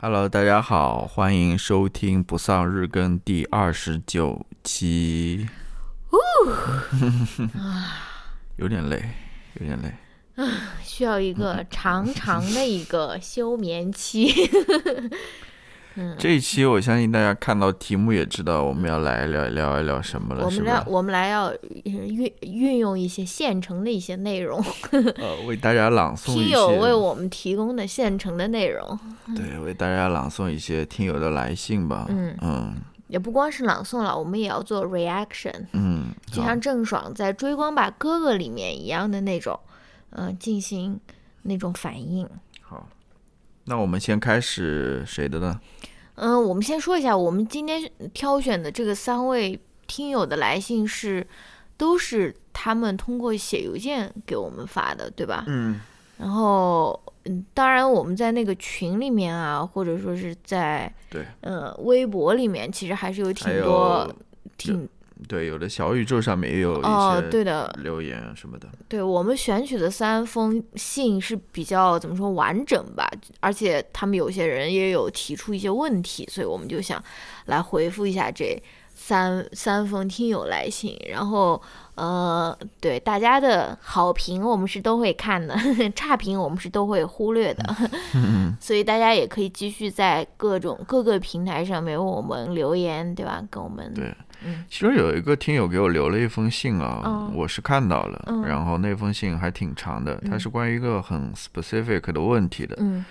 [0.00, 5.48] Hello，大家好，欢迎收听不丧日更第二十九期。
[8.54, 9.02] 有点累，
[9.54, 9.92] 有点累。
[10.84, 14.32] 需要一个长长的一个休眠期。
[16.18, 20.84] 这一期我相信大家看到题目也知道我们要来聊聊一聊什么了，我们来？
[20.86, 21.52] 我们来要
[21.84, 28.98] 运运用一些现成的一些内容， 呃，为大家朗诵一听友为，我们提供的现成的内容，
[29.34, 32.06] 对，为大家朗诵一些听友的来信吧。
[32.08, 32.74] 嗯嗯
[33.08, 39.58] 也不光是朗诵了，我们也要做 reaction，嗯，就像郑爽在《追光吧哥哥》里面一样的那种，
[40.10, 41.00] 嗯、进行
[41.44, 42.28] 那种反应。
[42.60, 42.86] 好，
[43.64, 45.58] 那我们先开始谁的呢？
[46.20, 51.26] 嗯，我们先说一下，我们今天挑选的这个三位听友的来信是，
[51.76, 55.44] 都是他们通过写邮件给我们发的，对吧？
[55.46, 55.80] 嗯，
[56.18, 64.14] 然后，嗯，当然我们在那个群里面啊，或者说是在对呃微博里面，其实还是有挺多有
[64.56, 64.88] 挺
[65.26, 68.68] 对，有的小宇宙上面也有哦，一些对的，留言啊什么的。
[68.86, 77.02] 对我们选取的三封信是比较怎么说完整吧，而且他们有些人也有提出一些问题，所以我们就想
[77.46, 78.62] 来回复一下这
[78.94, 81.60] 三三封听友来信，然后
[81.98, 85.56] 呃，对大家的好评我们是都会看的，
[85.96, 87.76] 差评我们是都会忽略的，
[88.60, 93.42] 所以大家也可以继续在各种各个平台上面为我们留言，对吧？
[93.50, 103.04] 跟我们对嗯其实有一个听友给我留了一封信啊，嗯我是看到了，嗯然后那封信还挺长的，它嗯是关于一个很 specific 的问题的，嗯。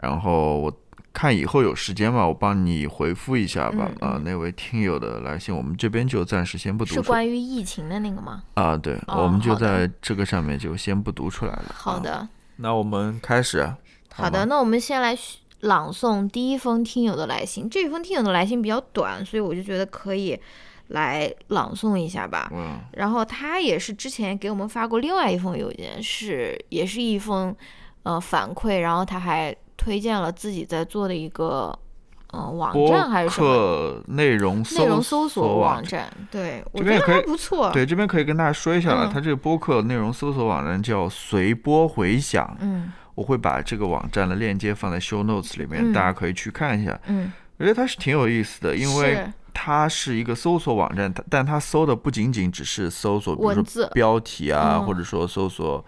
[0.00, 0.72] 然后我
[1.18, 3.90] 看以后有时间吧，我帮你回复一下吧。
[4.00, 8.44] 嗯啊，那位听友的来信，我们这边就暂时先不读出是关于疫情的那个吗？
[8.54, 11.64] 啊，对，哦我们就在这个上面就先不读出来了。
[11.70, 12.28] 啊，好的。
[12.58, 13.76] 那我们开始啊。
[14.14, 15.18] 好的，那我们先来
[15.62, 17.68] 朗诵第一封听友的来信。
[17.68, 20.38] 这封听友的来信比较短，所以我就觉得可以
[20.86, 22.48] 来朗诵一下吧。
[22.54, 27.52] 嗯然后他也是之前给我们发过另外一封邮件，是也是一封
[28.04, 31.74] 呃反馈，然后他还推荐了自己在做的一个
[32.34, 36.12] 嗯网站还是什么客内容内容搜索索网网站。
[36.30, 37.70] 对，我觉得这边也可以还不错。
[37.72, 47.00] 对，这边可以跟大家说一下了，嗯它这个播客内容搜索网站叫随波回响，嗯我会把这个网站的链接放在 show notes 里面，嗯大家可以去看一下。
[47.06, 55.84] 嗯，我觉得它是挺有意思的，因为它是一个搜索网站，它但它搜的不仅仅只是搜索，比如说文字标题啊，嗯或者说搜索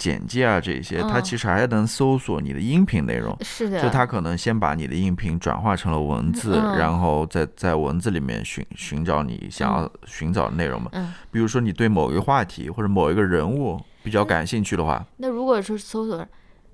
[0.00, 3.36] 简介啊这些，它嗯其实还能搜索你的音频内容。
[3.42, 10.88] 是的，就它可能先把你的音频转化成了文字，嗯然后再在文字里面寻寻找你想要寻找的内容嘛。
[10.92, 16.26] 嗯，比如说你对某一个话题或者某一个人物比较感兴趣的话，那如果说搜索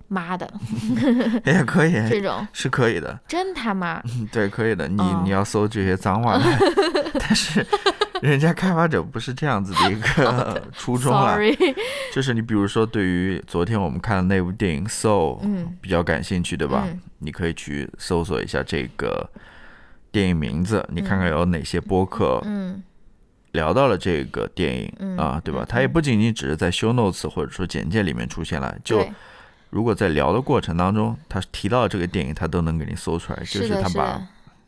[0.09, 0.49] 妈的
[1.45, 3.19] 也可以，这种，是可以的。
[3.27, 4.87] 真他妈嗯对，可以的。
[4.87, 6.39] 你、哦你要搜这些脏话，
[7.19, 7.67] 但是
[8.23, 11.33] 人家开发者不是这样子的一个 初衷啦。
[11.35, 11.57] ，sorry，
[12.15, 15.77] 就是你比如说，对于昨天我们看的那部电影《Soul》，嗯。
[15.81, 16.85] 比较感兴趣，对吧？
[16.87, 17.01] 嗯。
[17.19, 19.29] 你可以去搜索一下这个
[20.11, 22.83] 电影名字，你看看有哪些播客嗯。
[23.53, 25.63] 聊到了这个电影、嗯啊，对吧？
[25.63, 29.03] 嗯它也不仅仅只是在 show notes 或者说简介里面出现了，就
[29.71, 34.21] 如果在聊的过程当中，他提到这个电影，他都能给你搜出来，就是，他把，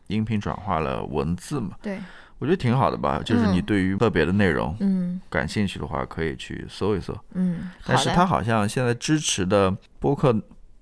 [0.07, 1.99] 音频转化了文字嘛，对，
[2.39, 3.21] 我觉得挺好的吧。
[3.25, 7.17] 就是你嗯对于特别的内容嗯感兴趣的话，可以去搜一搜。
[7.35, 10.35] 嗯，但是它好像现在支持的播客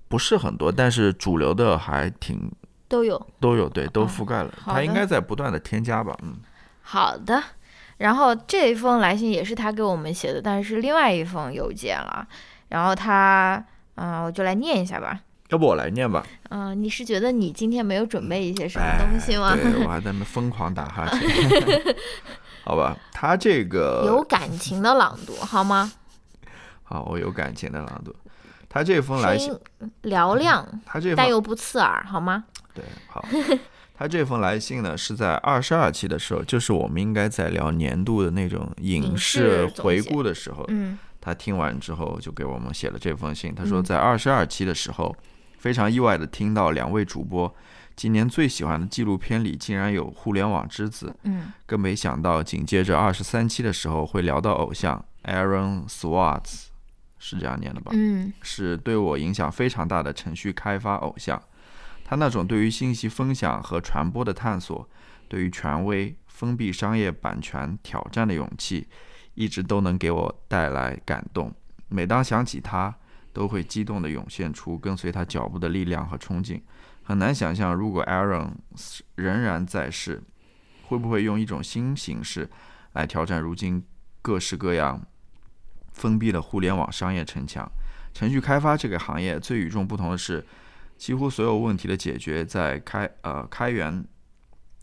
[0.07, 2.51] 不是很多，但是主流的还挺
[2.87, 4.53] 都有都有，对，都哦覆盖了。
[4.63, 6.35] 它应该在不断的添加吧，嗯。
[6.81, 7.43] 好的。
[7.97, 12.27] 然后这一封来信也是他给我们写的，但是是另外一封邮件了。
[12.69, 13.63] 然后他，
[13.95, 15.19] 嗯、我就来念一下吧。
[15.49, 16.25] 要不我来念吧？
[16.49, 19.51] 嗯、你是觉得你今天没有准备一些什么东西吗？
[19.51, 21.95] 哎对，我还在那疯狂打哈欠。
[22.65, 25.91] 好吧，他这个有感情的朗读好吗？
[26.83, 28.13] 好，我有感情的朗读。
[28.69, 29.57] 他这封来信，
[30.03, 32.43] 嘹亮，他这封但又不刺耳，好吗？
[32.73, 33.25] 对好，
[33.97, 43.55] 他这封来信呢是在二十二期的时候，就是我们应该在聊年度的那种影影视回顾的时候，嗯他听完之后就给我们写了这封信。
[43.55, 45.15] 他说，嗯在二十二期的时候，
[45.57, 47.53] 非常意外的听到两位主播
[47.95, 56.67] 今年最喜欢的纪录片里竟然有互联网之子，嗯更没想到紧接着二十三期的时候会聊到偶像 Aaron Swartz，
[57.17, 57.91] 是这样念的吧？
[57.95, 61.41] 嗯是对我影响非常大的程序开发偶像。
[62.05, 64.87] 他那种对于信息分享和传播的探索，
[65.27, 68.87] 对于权威、封闭商业版权挑战的勇气，
[69.33, 71.53] 一直都能给我带来感动。
[71.89, 72.95] 每当想起他，
[73.37, 76.59] 都会激动地涌现出跟随他脚步的力量和冲劲。
[77.03, 78.53] 很难想象，如果 Aaron
[79.13, 80.23] 仍然在世，
[80.87, 82.49] 会不会用一种新形式
[82.93, 83.83] 来挑战如今
[84.23, 85.05] 各式各样
[85.91, 87.71] 封闭的互联网商业城墙？
[88.11, 90.43] 程序开发这个行业最与众不同的是，
[90.97, 94.03] 几乎所有问题的解决在开呃开源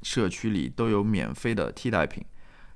[0.03, 2.25] 社区里都有免费的替代品。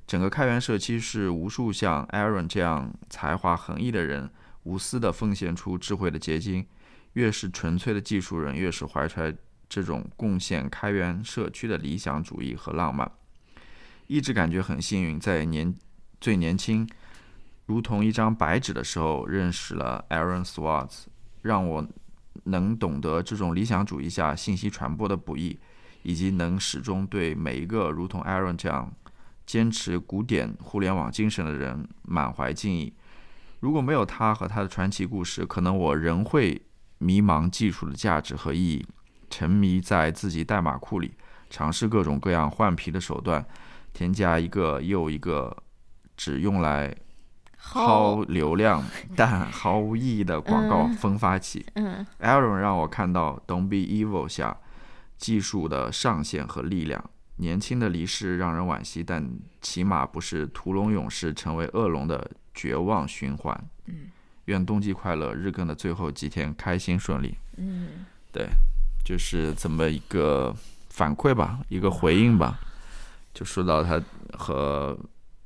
[0.09, 4.29] 整个开源社区是无数像 Aaron 这样才华横溢的人
[4.69, 6.67] 无私的奉献出智慧的结晶。
[7.15, 9.35] 越是纯粹的技术人，越是怀揣
[9.67, 13.11] 这种贡献开源社区的理想主义和浪漫。
[14.07, 15.75] 一直感觉很幸运，在年
[16.21, 16.87] 最年轻。
[17.65, 21.05] 如同一张白纸的时候，认识了 Aaron Swartz，
[21.43, 21.87] 让我
[22.45, 25.59] 能懂得这种理想主义下信息传播的不易，
[26.03, 28.93] 以及能始终对每一个如同 Aaron 这样
[29.45, 32.93] 坚持古典互联网精神的人满怀敬意。
[33.61, 36.63] 如果没有他和他的传奇故事，可能我仍会
[36.99, 38.87] 迷茫技术的价值和意义，
[39.29, 41.15] 沉迷在自己代码库里，
[41.51, 43.45] 尝试各种各样换皮的手段，
[43.93, 45.57] 添加一个又一个
[46.17, 46.95] 只用来。
[47.61, 48.85] 薅流量
[49.17, 51.67] 但毫无意义的广告分发器。
[51.75, 54.57] 嗯，Aaron 让我看到 Don't Be Evil 下
[55.17, 57.11] 技术的上限和力量。
[57.39, 59.29] 年轻的离世让人惋惜，但
[59.61, 63.65] 起码不是屠龙勇士成为恶龙的绝望循环。
[63.87, 64.11] 嗯，
[64.47, 67.37] 愿冬季快乐，日更的最后几天开心顺利。
[67.57, 68.49] 嗯，对，
[69.05, 70.53] 就是这么一个
[70.89, 72.59] 反馈吧，一个回应吧。
[73.33, 74.03] 就说到他
[74.33, 74.99] 和。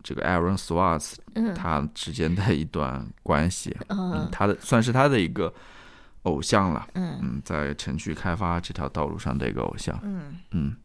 [0.05, 1.15] 这个 Aaron Swartz，
[1.55, 5.55] 他之间的一段关系，嗯，他的算是他的一个
[6.25, 10.77] 偶像了，嗯，在程序开发这条道路上的一个偶像，嗯嗯，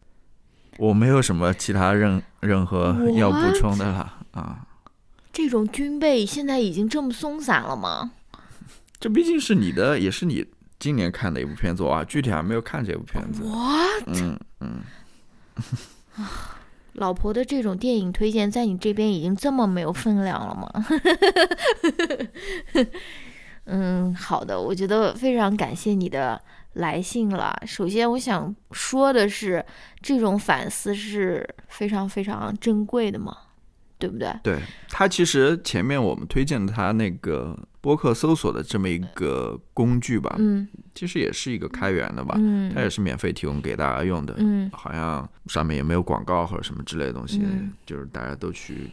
[0.78, 4.67] 我没有什么其他任任何要补充的了啊。
[5.38, 8.10] 这种军备现在已经这么松散了吗？
[9.00, 10.44] 这毕竟是你的，也是你
[10.80, 13.44] 今年看的一部片子啊，具体还没有看这部片子。
[13.44, 14.04] What？
[14.08, 14.82] 嗯嗯。
[16.94, 20.68] 老婆的这种电影推荐在你这边已经这么没有分量了吗？
[23.66, 26.42] 嗯，好的，我觉得非常感谢你的
[26.74, 27.56] 来信了。
[27.68, 29.64] 首先，我想说的是，
[30.02, 33.38] 这种反思是非常非常珍贵的嘛。
[34.00, 34.32] 对不对？
[34.44, 34.60] 对
[34.90, 47.42] 他其实前面我们推荐的他那个播客搜索的这么一个工具吧，嗯，其实也是一个开源的吧，嗯，它也是免费提供给大家用的，嗯，好像上面也没有广告或者什么之类的东西，
[47.86, 48.92] 就是大家都去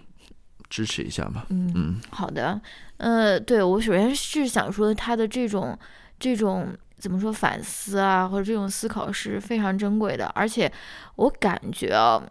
[0.70, 2.60] 支持一下嘛，嗯嗯，好的，
[2.96, 5.78] 呃，对我首先是想说他的这种
[6.18, 10.72] 这种怎么说反思啊，或者这种思考是非常珍贵的，而且
[11.16, 12.22] 我感觉啊。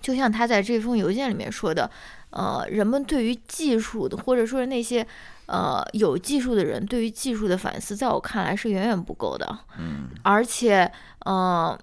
[0.00, 1.90] 就像他在这封邮件里面说的，
[2.30, 5.06] 呃，人们对于技术的，或者说是那些
[5.46, 9.58] 呃有技术的人对于技术的反思，在我看来是远远不够的。
[9.78, 10.90] 嗯，而且，
[11.26, 11.78] 呃，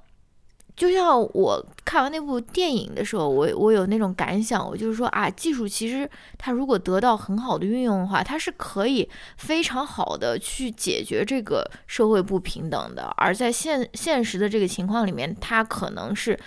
[0.76, 9.08] 就像我看完那部电影的时候，我我有那种感想，我就是说啊，技术其实它如果得到很好的运用的话，它是可以
[9.38, 13.14] 非常好的去解决这个社会不平等的。
[13.18, 16.40] 而在现现实的这个情况里面，它可能是。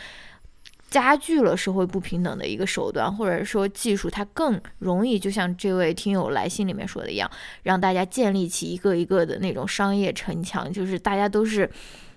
[0.91, 7.31] 加剧了社会不平等的一个手段，或者说技术，它更容易，就像这位听友来信里面说的一样，
[7.63, 11.71] 让大家建立起一个一个的那种商业城墙，就是大家都是，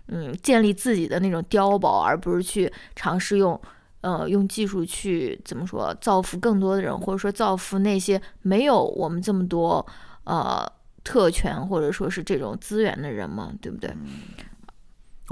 [0.07, 3.59] 嗯，建立自己的那种碉堡，而不是去尝试用，
[4.01, 9.85] 呃，用技术去怎么说造福更多的人，或者说造福那些没有我们这么多
[10.23, 10.67] 呃
[11.03, 13.93] 特权或者说是这种资源的人嘛，对不对？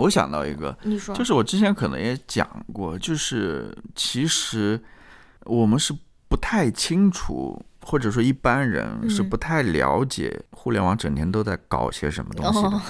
[0.02, 4.80] 我想到一个，你说，就是我之前可能也讲过，就是其实
[5.46, 5.94] 我们是
[6.28, 12.82] 不太清楚，或者说一般人是不太了解互联网整天都在搞些什么东西的。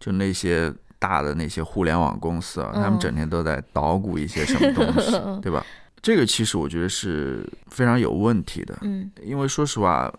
[0.00, 5.64] 就那些大的那些互联网公司啊，他们整天都在捣鼓一些什么东西， 对吧？
[6.00, 8.76] 这个其实我觉得是非常有问题的。
[8.82, 10.12] 嗯，因为说实话，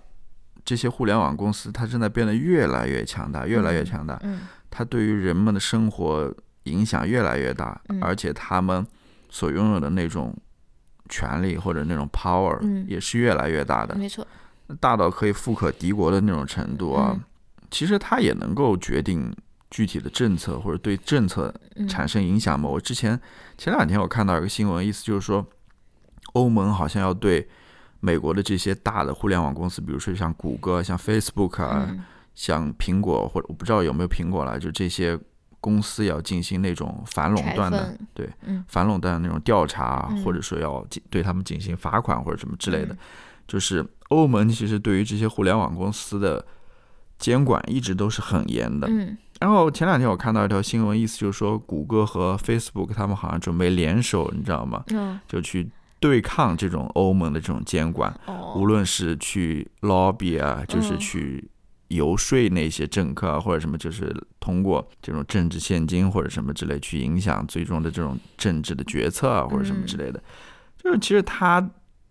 [0.64, 4.18] 这些互联网公司它正在变得越来越强大，越来越强大。
[4.24, 4.42] 嗯。
[4.76, 8.84] 它对于人们的生活影响越来越大，而且他们
[9.30, 10.36] 所拥有的那种
[11.10, 14.26] 权利或者那种 power 也是越来越大的，没错，
[14.80, 17.16] 大到可以富可敌国的那种程度啊。
[17.70, 19.32] 其实它也能够决定
[19.70, 21.54] 具体的政策或者对政策
[21.88, 22.68] 产生影响嘛。
[22.68, 23.20] 我之前
[23.60, 25.46] 前两天我看到一个新闻，意思就是说，
[26.34, 27.48] 欧盟好像要对
[28.00, 31.94] 美国的这些大的互联网公司，比如说像谷歌、像 Facebook 啊。
[32.36, 35.18] 像苹果或者我不知道有没有苹果了，就这些
[35.60, 38.30] 公司要进行那种反垄断的，对，
[38.68, 42.96] 反垄断的那种调查，或者说要对他们进行罚款或者什么之类的。
[43.48, 46.46] 就是欧盟其实对于这些互联网公司的
[47.18, 48.88] 监管一直都是很严的。
[48.90, 54.82] 嗯然后前两天我看到一条新闻，意思就是说，谷歌和 Facebook 他们好像准备联手，你知道吗？
[54.92, 61.50] 嗯就去对抗这种欧盟的这种监管，哦无论是去 lobby 啊，就是嗯去
[61.96, 70.22] 游说那些政客啊，或者什么，就是通过这种政治现金或者什么之类去影响最终的这种政治的决策啊，或者什么之类的。
[70.78, 71.66] 就是其实他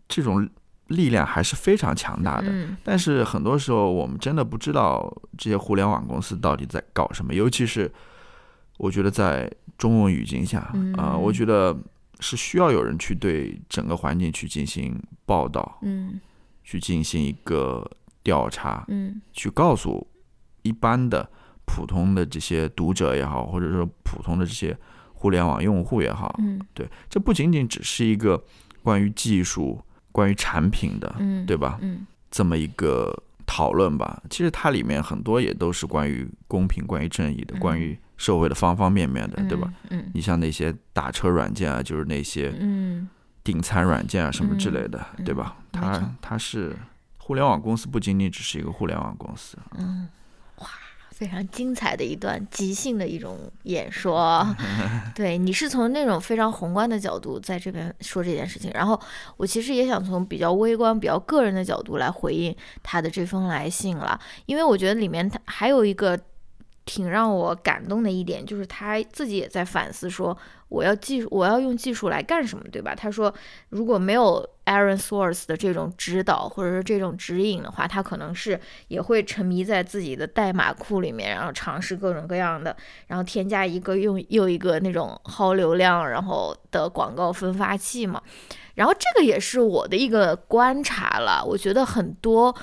[0.09, 0.49] 这种
[0.89, 2.49] 力量还是非常强大的。
[2.51, 7.91] 嗯但是很多时候，我们真的不知道这些互联网公司到底在搞什么，尤其是
[8.79, 10.59] 我觉得在中文语境下，
[10.97, 11.77] 啊、嗯我觉得
[12.21, 16.21] 是需要有人去对整个环境去进行报道，嗯
[16.65, 17.89] 去进行一个
[18.23, 20.07] 调查，嗯去告诉
[20.63, 21.29] 一般的
[21.65, 24.77] 普通的这些读者也好，或者说普通的这些
[25.15, 28.43] 互联网用户也好，嗯对，这不仅仅只是一个
[28.83, 31.79] 关于技术、关于产品的，嗯，对吧？
[31.81, 33.15] 嗯这么一个
[33.45, 34.23] 讨论吧。
[34.31, 39.73] 其实它里面很多也都是关于公平、关于正义的，嗯关于社会的方方面面的，对吧？？
[39.91, 43.09] 嗯你像那些打车软件啊，就是那些嗯
[43.45, 45.57] 订餐软件啊什么之类的，嗯对吧？
[45.71, 46.75] 它它是
[47.23, 49.57] 互联网公司，不仅仅只是一个互联网公司。
[49.79, 50.09] 嗯，
[50.57, 50.67] 哇，
[51.11, 54.45] 非常精彩的一段即兴的一种演说。
[55.15, 59.01] 对你是从那种非常宏观的角度在这边说这件事情，然后
[59.37, 66.19] 我其实也想从比较微观、比较个人的角度来回应他的这封来信了，因为我觉得里面他还有一个。
[66.85, 70.37] 挺让我感动的一点就是他自己也在反思说，
[70.73, 72.95] 我要技术，我要用技术来干什么，对吧？
[72.95, 73.33] 他说，
[73.69, 82.75] 如果没有 Aaron Swartz 的这种指导或者是这种指引的话，他可能是也会沉迷在自己的代码库里面，然后尝试各种各样的，
[83.09, 88.23] 然后添加一个又又一个那种耗流量然后的广告分发器嘛。
[88.75, 92.55] 然后这个也是我的一个观察了，我觉得很多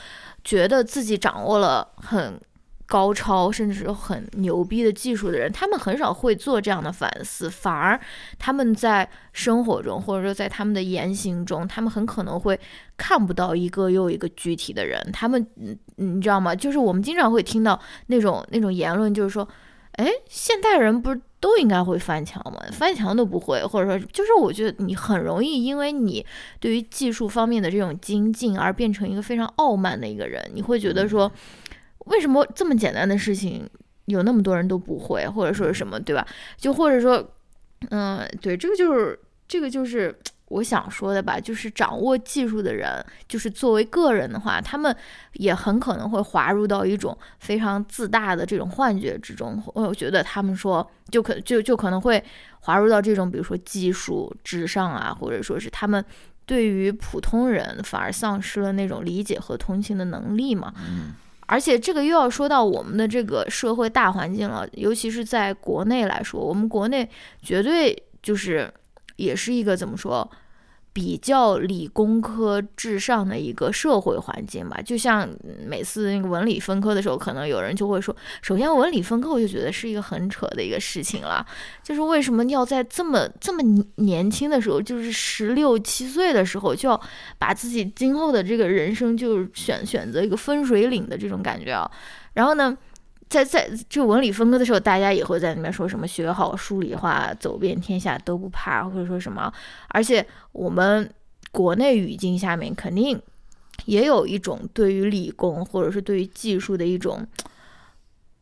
[0.43, 2.41] 觉得自己掌握了很。
[2.89, 7.97] 高超甚至很牛逼的技术的人，他们很少会做这样的反思，反而
[8.39, 12.59] 他们在生活中或者说在他们的言行中，他们很可能会
[12.97, 14.99] 看不到一个又一个具体的人。
[15.13, 16.55] 他们，嗯你知道吗？
[16.55, 19.47] 就是我们经常会听到那种那种言论，就是说，
[19.91, 22.59] 哎，现代人不是都应该会翻墙吗？
[22.71, 26.25] 翻墙都不会，或者说，就是我觉得你很容易因为你
[26.59, 30.43] 对于技术方面的这种精进而变成一个非常傲慢的一个人。
[30.53, 31.31] 你会觉得说，
[32.09, 33.67] 为什么这么简单的事情
[34.05, 36.25] 有那么多人都不会，或者说是什么，对吧？
[36.57, 37.23] 就或者说，
[37.89, 40.15] 嗯，对，这个就是这个就是
[40.47, 44.95] 我想说的吧，就是掌握技术的人，就是作为个人的话，他们
[45.33, 49.61] 也很可能会滑入到一种非常自大的这种幻觉之中。
[49.75, 52.23] 我觉得他们说，就可就就可能会
[52.61, 56.03] 滑入到这种，比如说技术至上啊，或者说是他们
[56.47, 60.73] 对于普通人反而丧失了那种理解和同情的能力嘛。
[60.77, 61.13] 嗯
[61.51, 67.09] 而且这个又要说到我们的这个社会大环境了，尤其是在国内来说，我们国内
[67.41, 68.71] 绝对就是
[69.15, 70.29] 也是一个怎么说，
[70.91, 74.81] 比较理工科至上的一个社会环境吧。
[74.81, 75.29] 就像
[75.65, 81.45] 每次那个文理分科的时候，可能有人就会说，首先文理分科我就觉得是一个很扯的一个事情了，
[81.83, 83.61] 就是为什么要在这么这么
[83.95, 86.99] 年轻的时候，就是十六七岁的时候就要
[87.37, 91.89] 把自己今后的这个人生就选选择一个分水岭的这种感觉啊。
[92.33, 92.77] 然后呢，
[93.29, 99.53] 在在就文理分科的时候，大家也会在那边说什么学好数理化，走遍天下都不怕，或者说什么。
[99.89, 101.07] 而且我们
[101.51, 103.21] 国内语境下面肯定
[103.85, 107.25] 也有一种对于理工或者是对于技术的一种，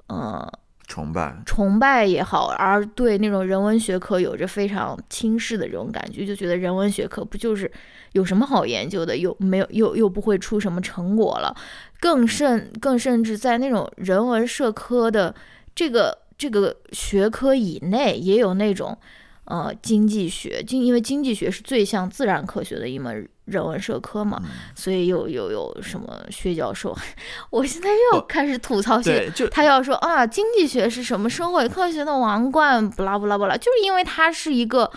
[0.08, 0.50] 嗯，
[0.88, 7.70] 崇拜，崇拜也好，而对那种人文学科有着非常轻视的这种感觉，就觉得人文学科不就是
[8.14, 11.54] 有什么好研究的，又没有又又不会出什么成果了，
[12.00, 15.36] 更甚更甚至在那种人文社科的
[15.76, 18.98] 这个这个学科以内，也有那种
[19.44, 24.50] 呃经济学，经因为经济学是最像自然科学的一门人文社科嘛，嗯。
[24.76, 26.96] 所以又又有什么薛教授，
[27.50, 34.92] 我现在又要开始吐槽薛他要说啊，经济学是什么社会科学的王冠，不拉不拉不拉，就是因为他是一个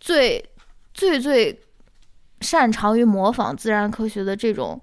[0.00, 0.42] 最
[0.94, 1.60] 最最
[2.40, 4.80] 擅长于模仿自然科学的这种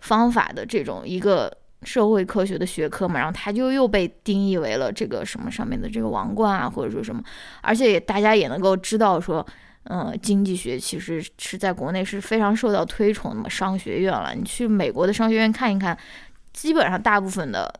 [0.00, 7.22] 方法的这种一个社会科学的学科嘛，然后他就又被定义为了这个什么上面的这个王冠啊，或者说什么，
[7.60, 9.46] 而且也大家也能够知道说。
[9.84, 14.34] 嗯，经济学其实是在国内是非常受到推崇的嘛，商学院了。
[14.34, 15.96] 你去美国的商学院看一看，
[16.52, 17.72] 基本上大部分的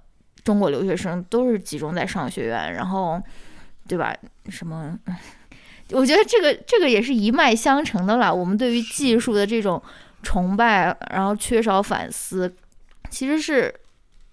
[0.44, 3.20] 中国留学生都是集中在商学院，然后，
[3.88, 4.14] 对吧？
[4.50, 4.98] 什么？
[5.90, 8.34] 我觉得这个这个也是一脉相承的了。
[8.34, 9.82] 我们对于技术的这种
[10.22, 12.54] 崇拜，然后缺少反思，
[13.10, 13.72] 其实是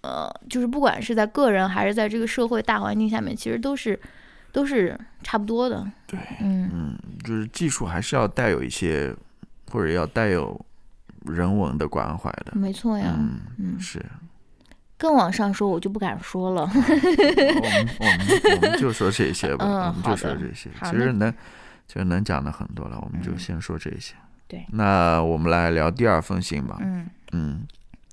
[0.01, 3.99] 呃，就是不管是在个人还是在这个社会大环境下面，其实都是
[4.51, 5.85] 都是差不多的。
[6.07, 9.15] 对，嗯嗯，就是技术还是要带有一些，
[9.71, 10.59] 或者要带有
[11.25, 12.51] 人文的关怀的。
[12.53, 13.15] 没错呀。
[13.17, 14.03] 嗯，嗯，是。
[14.97, 16.61] 更往上说，我就不敢说了。
[16.61, 16.83] 我们
[17.99, 20.69] 我们我们就说这些吧，嗯我们就说这些。
[20.83, 21.33] 其实能，
[21.87, 24.13] 其实能讲的很多了，我们就嗯先说这些。
[24.47, 26.77] 对那我们来聊第二封信吧。
[26.81, 27.65] 嗯，嗯，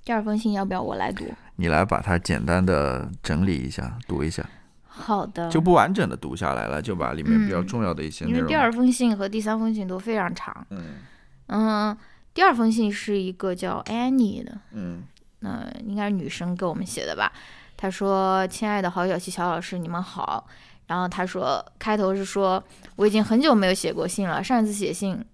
[0.03, 1.27] 第二封信要不要我来读？
[1.57, 4.43] 你来把它简单的整理一下，读一下，
[4.99, 5.49] 好的。
[5.49, 8.41] 就不完整的读下来了，就把里面比较嗯重要的一些内容。
[8.41, 10.67] 因为第二封信和第三封信都非常长。
[10.71, 10.97] 嗯
[11.47, 11.97] 嗯，
[12.35, 15.03] 第二封信是一个叫 Annie 的，嗯
[15.41, 17.33] 那、应该是女生给我们写的吧？
[17.77, 20.47] 她说：“亲爱的郝小七小老师，你们好。”
[20.89, 22.63] 然后她说，开头是说
[22.97, 25.25] 我已经很久没有写过信了，上一次写信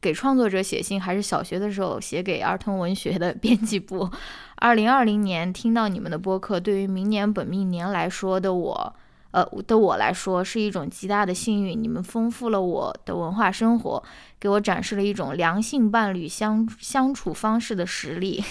[0.00, 4.10] 给创作者写信还是小学的时候写给儿童文学的编辑部。
[4.56, 8.94] 二零二零年听到你们的播客，对于明年本命年来说的我。
[9.32, 14.02] 呃的我来说是一种极大的幸运，你们丰富了我的文化生活，
[14.38, 18.42] 给我展示了一种良性伴侣相相处方式的实力。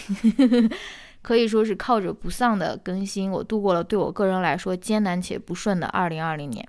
[1.24, 6.68] 可以说是靠着不丧的更新，我度过了对我个人来说艰难且不顺的2020年。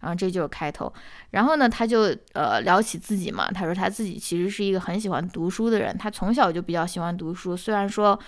[0.00, 0.90] 然后这就是开头。
[1.32, 7.54] 然后呢，他就呃聊起自己嘛，他说他自己其实是一个很喜欢读书的人，他从小就比较喜欢读书。
[7.54, 8.18] 虽然说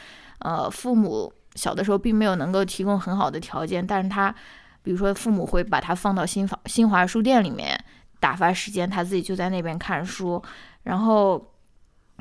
[0.41, 4.35] 呃父母小的时候并没有能够提供很好的条件，但是他
[4.83, 7.83] 比如说父母会把他放到新房新华书店里面
[8.21, 10.43] 打发时间，他自己就在那边看书。
[10.83, 11.53] 然后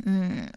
[0.06, 0.48] 嗯。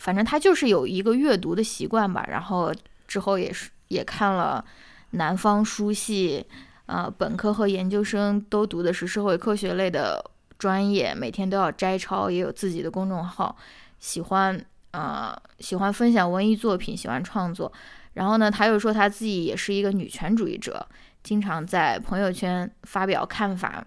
[0.00, 2.74] 反正他就是有一个阅读的习惯吧，然后
[3.06, 4.62] 之后也是也看了
[5.10, 6.44] 南方书系，
[6.86, 10.22] 呃，本科和研究生都读的是社会科学类的
[10.58, 13.56] 专业，每天都要摘抄，也有自己的公众号，
[14.00, 17.72] 喜欢呃喜欢分享文艺作品，喜欢创作。
[18.14, 20.84] 然后呢，他又说他自己也是一个女权主义者，
[21.24, 23.84] 经常在朋友圈发表看法，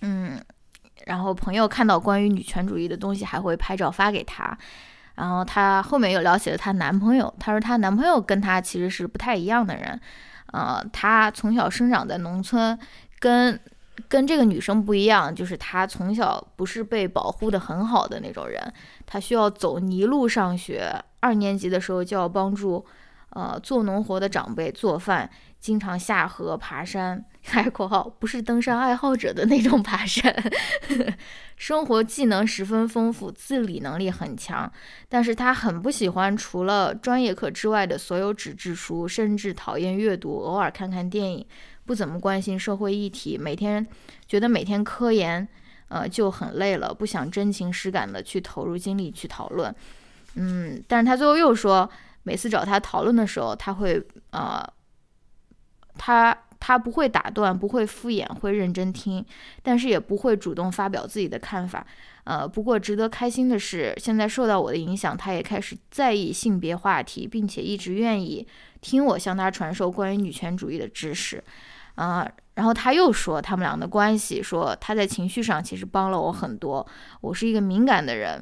[0.00, 0.40] 嗯，
[1.04, 4.56] 然后朋友看到关于女权主义的东西，还会拍照发给她。
[5.16, 10.00] 然后她后面又聊起了她男朋友，她说她男朋友跟她其实是不太一样的人，
[10.52, 12.78] 呃，她从小生长在农村，
[13.18, 13.60] 跟
[14.08, 18.72] 跟这个女生不一样，就是她从小不是被保护的很好的那种人，
[19.04, 22.84] 她需要走泥路上学，二年级的时候就要帮助
[23.30, 25.28] 呃做农活的长辈做饭，
[25.62, 30.34] 经常下河爬山，开括号不是登山爱好者的那种 爬山。
[31.56, 34.70] 生活技能十分丰富，自理能力很强，
[35.08, 41.46] 但是他很不喜欢除了专业课之外的所有纸质书，甚至讨厌阅读，偶尔看看电影，
[41.84, 43.86] 不怎么关心社会议题，每天
[44.26, 45.46] 觉得每天科研，
[45.86, 49.72] 呃就很累了，不想真情实感的去投入精力去讨论。
[50.34, 51.88] 嗯，但是他最后又说，
[52.24, 54.60] 每次找他讨论的时候，他会呃，
[55.96, 56.36] 他。
[56.64, 59.26] 他不会打断，不会敷衍，会认真听，
[59.64, 61.84] 但是也不会主动发表自己的看法。
[62.22, 68.46] 呃，不过值得开心的是，现在受到我的影响，他也开始在意性别话题，并且一直愿意
[68.80, 71.42] 听我向他传授关于女权主义的知识。
[71.96, 72.24] 啊、
[72.54, 76.86] 然后他又说他们俩的关系，说他在情绪上其实帮了我很多。
[77.22, 78.40] 我是一个敏感的人，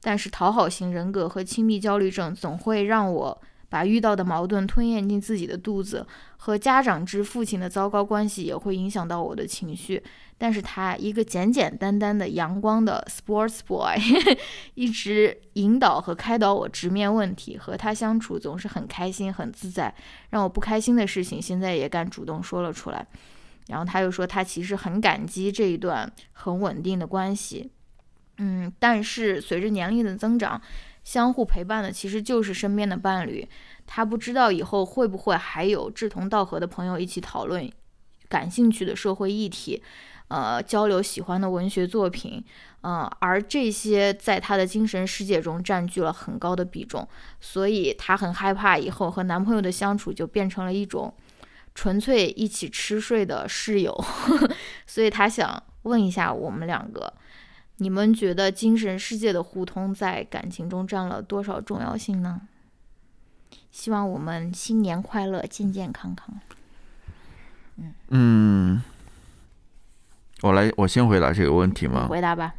[0.00, 6.06] 但是讨好型人格和亲密焦虑症总会让我把遇到的矛盾吞咽进自己的肚子。
[6.38, 10.00] 和家长之父亲的糟糕关系也会影响到我的情绪，
[10.38, 13.98] 但是他一个简简单单的阳光的 sports boy，
[14.74, 19.92] 一直引导和开导我直面问题，和他相处总是很开心很自在，
[20.30, 23.04] 让我不开心的事情现在也敢主动说了出来。
[23.66, 27.72] 然后他又说他其实很感激这一段很稳定的关系，
[28.38, 30.60] 嗯，但是随着年龄的增长，
[31.06, 33.48] 相互陪伴的其实就是身边的伴侣。
[33.86, 37.70] 他不知道以后会不会还有志同道合的朋友一起讨论
[38.28, 39.80] 感兴趣的社会议题，
[40.26, 42.44] 呃，交流喜欢的文学作品，
[42.80, 47.08] 嗯、而这些在他的精神世界中占据了很高的比重，
[47.40, 51.14] 所以他很害怕以后和男朋友的相处就变成了一种
[51.76, 53.96] 纯粹一起吃睡的室友，
[54.84, 57.14] 所以他想问一下我们两个，
[57.78, 62.42] 你们觉得精神世界的互通在感情中占了多少重要性呢？
[63.70, 66.34] 希望我们新年快乐，健健康康。
[68.08, 68.82] 嗯，
[70.40, 72.06] 我来，我先回答这个问题嘛。
[72.06, 72.54] 回答吧。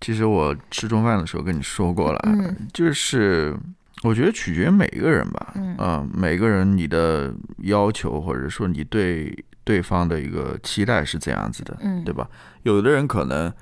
[0.00, 3.54] 其实我吃中饭的时候跟你说过了，嗯就是
[4.02, 12.28] 我觉得取决于每个人吧，嗯呃每个人你的要求或者说你对对方的一个期待是怎样子的，嗯，对吧？
[12.62, 13.52] 有的人可能，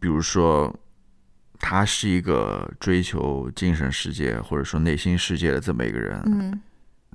[0.00, 0.74] 比如说，
[1.58, 6.60] 他是一个追求精神世界或者说内心世界的这么一个人，嗯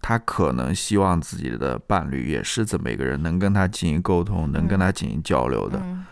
[0.02, 5.80] 他可能希望自己的伴侣也是这么一个人，能跟他进行沟通，能跟他进行交流的。
[5.84, 6.06] 嗯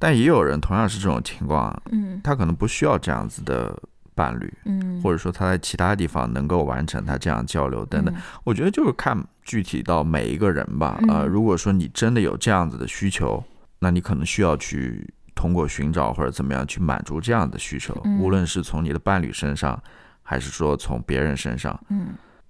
[0.00, 3.76] 但也有人同样是这种情况，嗯他可能不需要这样子的
[4.14, 8.14] 伴侣，嗯，或者说他在其他地方能够完成他这样交流等等。
[8.44, 11.00] 我觉得就是看具体到每一个人吧。
[11.08, 13.42] 呃，嗯如果说你真的有这样子的需求，
[13.80, 19.80] 那你可能需要去通过寻找或者怎么样去满足这样的需求，嗯无论是从你的伴侣身上，
[20.24, 21.78] 还是说从别人身上。
[21.90, 22.08] 嗯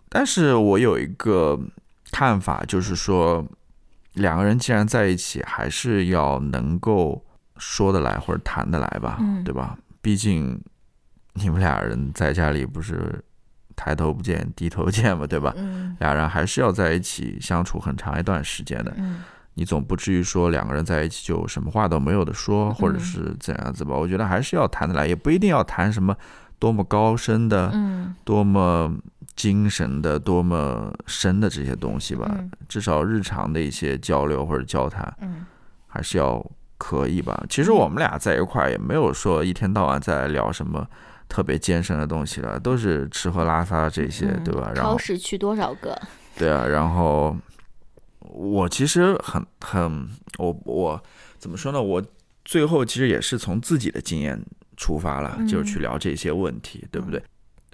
[0.08, 1.60] 但是我有一个
[2.10, 3.46] 看法，就是说，
[4.14, 7.22] 两个人既然在一起，还是要能够
[7.58, 9.76] 说得来或者谈得来吧，嗯对吧？
[10.00, 10.58] 毕竟
[11.34, 13.22] 你们俩人在家里不是
[13.76, 15.52] 抬头不见低头见嘛，对吧？
[15.58, 18.94] 嗯俩人还是要在一起相处很长一段时间的。
[18.96, 19.22] 嗯
[19.58, 23.96] 你总不至于说两个人在一起就什么话都没有的说，或者嗯是怎样子吧？
[23.96, 26.16] 我觉得还是要谈得来，也不一定要谈什么
[26.60, 28.94] 多么高深的、嗯多么
[29.34, 32.28] 精神的、多么深的这些东西吧。
[32.30, 35.44] 嗯至少日常的一些交流或者交谈嗯
[35.88, 36.44] 还是要
[36.76, 37.44] 可以吧。
[37.50, 40.86] 其实我们俩在一块儿也没有说一天到晚在聊什么
[41.28, 44.70] 特别艰深的东西了，都是吃喝拉撒这些，嗯对吧？
[44.72, 46.00] 然后超市去多少个？
[46.36, 47.36] 对啊，然后
[48.38, 51.02] 我其实很很我我
[51.38, 51.82] 怎么说呢？
[51.82, 52.00] 我
[52.44, 54.40] 最后其实也是从自己的经验
[54.76, 57.20] 出发了，就是去聊这些问题，对不对？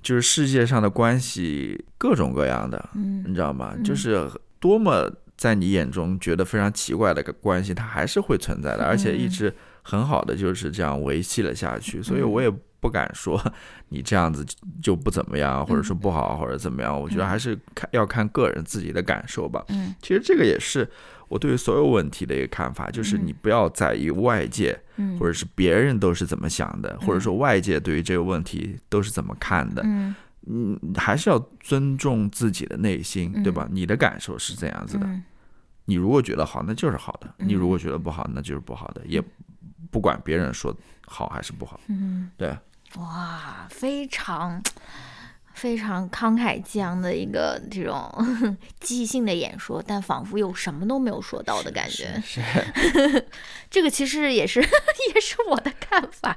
[0.03, 3.75] 就是世界上的关系各种各样的，嗯你知道吗？
[3.77, 4.27] 嗯就是
[4.59, 12.03] 多么在你眼中觉得非常奇怪的个关系，它还是会存在的，而且一嗯直很好的就是这样维系了下去。
[12.03, 12.51] 所以嗯我也
[12.85, 13.43] 不敢说
[13.89, 14.45] 你这样子
[14.83, 17.01] 就不怎么样，或者说不好，或者怎么样。
[17.01, 19.65] 我觉得还是看要看个人自己的感受吧。
[19.71, 20.87] 嗯其实这个也是
[21.29, 29.81] 我对于所有问题的一个看法，就是你不要在意外界嗯或者是别人都是怎么想的，或者说外界对于这个问题都是怎么看的。
[29.87, 30.15] 嗯
[30.47, 33.67] 嗯，还是要尊重自己的内心，对嗯吧？
[33.71, 35.07] 你的感受是怎样子的？
[35.07, 35.25] 嗯
[35.87, 39.03] 你如果觉得好，那就是好的；你如嗯果觉得不好，那就是不好的。
[39.07, 39.23] 也
[39.91, 40.75] 不管别人说
[41.07, 42.57] 好还是不好，嗯，对，
[42.99, 44.63] 哇，非常
[45.53, 48.09] 非常慷慨激昂的一个这种
[48.81, 52.21] 即兴的演说，但仿佛又什么都没有说到的感觉。
[52.25, 52.41] 是
[53.71, 56.37] 这个其实也是也是我的看法，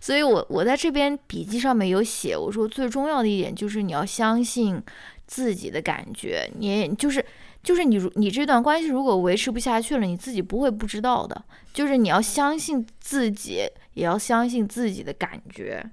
[0.00, 4.82] 所以我我在这边笔记上面有写，我说最重要的一点就是你要相信
[5.26, 7.24] 自己的感觉，你就是
[7.66, 15.84] 就是你如你这段关系如果维持不下去了，你自己不会不知道的，就是你要相信自己，也要相信自己的感觉，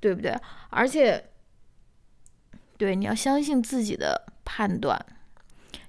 [0.00, 0.34] 对不对？
[0.70, 1.22] 而且，
[2.78, 4.98] 对，你要相信自己的判断。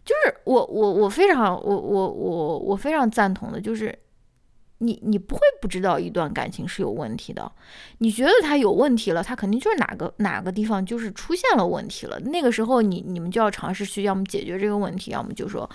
[0.04, 3.97] 就是我我我非常我我我我非常赞同的，就是
[4.80, 7.50] 你你不会不知道一段感情是有问题的，
[8.00, 12.20] 你觉得他有问题了，他肯定就是哪个哪个地方就是出现了问题了。
[12.20, 15.70] 那个时候你你们就要尝试去要么解决这个问题，要么就说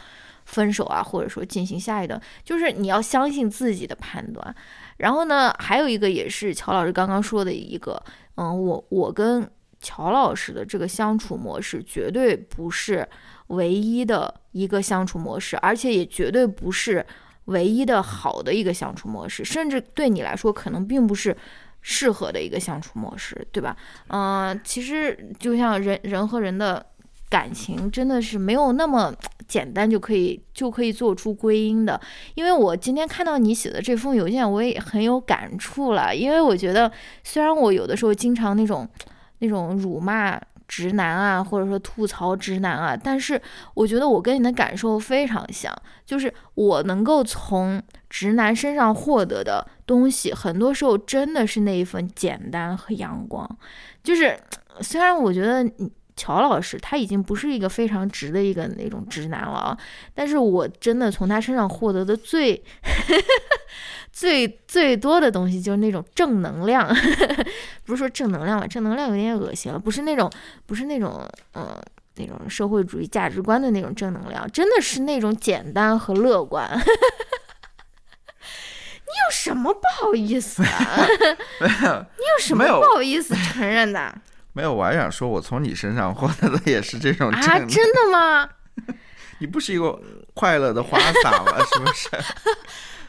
[0.44, 4.54] 分手啊，或者说进行下一段，就是你要相信自己的判断。
[4.96, 8.02] 然后呢，还有一个也是乔老师刚刚说的一个，
[8.36, 9.48] 嗯，我我跟
[9.80, 13.06] 乔老师的这个相处模式绝对不是
[13.48, 17.04] 唯一的一个相处模式，而且也绝对不是
[17.46, 21.36] 唯一的好的一个相处模式，甚至对你来说可能并不是
[21.82, 23.76] 适合的一个相处模式，对吧？
[24.08, 26.84] 嗯、其实就像人人和人的
[27.28, 29.12] 感情真的是没有那么
[29.46, 32.00] 简单就可以就可以做出归因的。
[32.34, 36.14] 因为我今天看到你写的这封邮件，我也很有感触了。
[36.14, 36.90] 因为我觉得，
[37.22, 38.88] 虽然我有的时候经常那种
[39.40, 40.40] 那种辱骂
[40.74, 43.40] 直男啊，或者说吐槽直男啊，但是
[43.74, 45.72] 我觉得我跟你的感受非常像，
[46.04, 53.48] 就是我能够从直男身上获得的东西，很多时候真的是那一份简单和阳光。
[54.02, 54.36] 就是
[54.80, 55.64] 虽然我觉得。
[56.16, 59.76] 乔老师他已经不是一个非常直的一个那种直男了啊，
[60.14, 62.54] 但是我真的从他身上获得的最
[64.14, 66.88] 最最多的东西就是那种正能量，
[67.84, 70.30] 不是说正能量吧，正能量有点恶心了，不是那种
[70.66, 71.82] 不是那种嗯、呃、
[72.14, 76.70] 那种社会主义价值观的那种正能量，真的是那种简单和乐观。
[76.78, 76.80] 你
[79.26, 81.06] 有什么不好意思啊？
[81.60, 84.14] 没有你有什么不好意思承认的
[84.52, 87.40] 没有，我还想说，我从你身上获得的也是这种啊？
[87.66, 88.48] 真的吗？
[89.40, 90.00] 你不是一个
[90.32, 91.58] 快乐的花洒吗？
[91.64, 92.08] 是不是？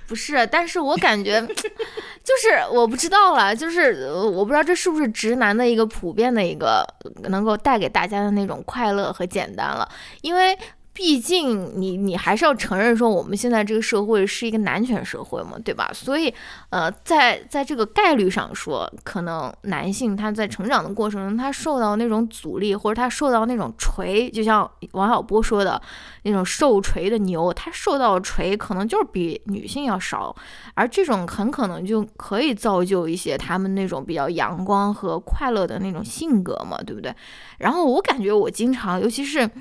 [0.08, 6.86] 不是，但是我感觉就是我不知道了，就是我不知道这是不是直男的一个普遍的一个
[7.30, 9.88] 能够带给大家的那种快乐和简单了，
[10.22, 10.58] 因为
[10.96, 15.92] 毕竟你你还是要承认说我们现在这个社会是一个男权社会嘛，对吧？
[15.94, 16.34] 所以
[16.70, 25.82] 呃，在在这个概率上说，可能男性他在成长的过程中，他受到那种阻力，或者他受到那种锤，就像王小波说的
[26.24, 30.34] 那种受锤的牛，他受到锤可能就是比女性要少，
[30.76, 37.14] 而这种很可能就可以造就一些他们那种比较阳光和快乐的那种性格嘛，对不对？
[37.58, 39.52] 然后我感觉我经常，尤其是。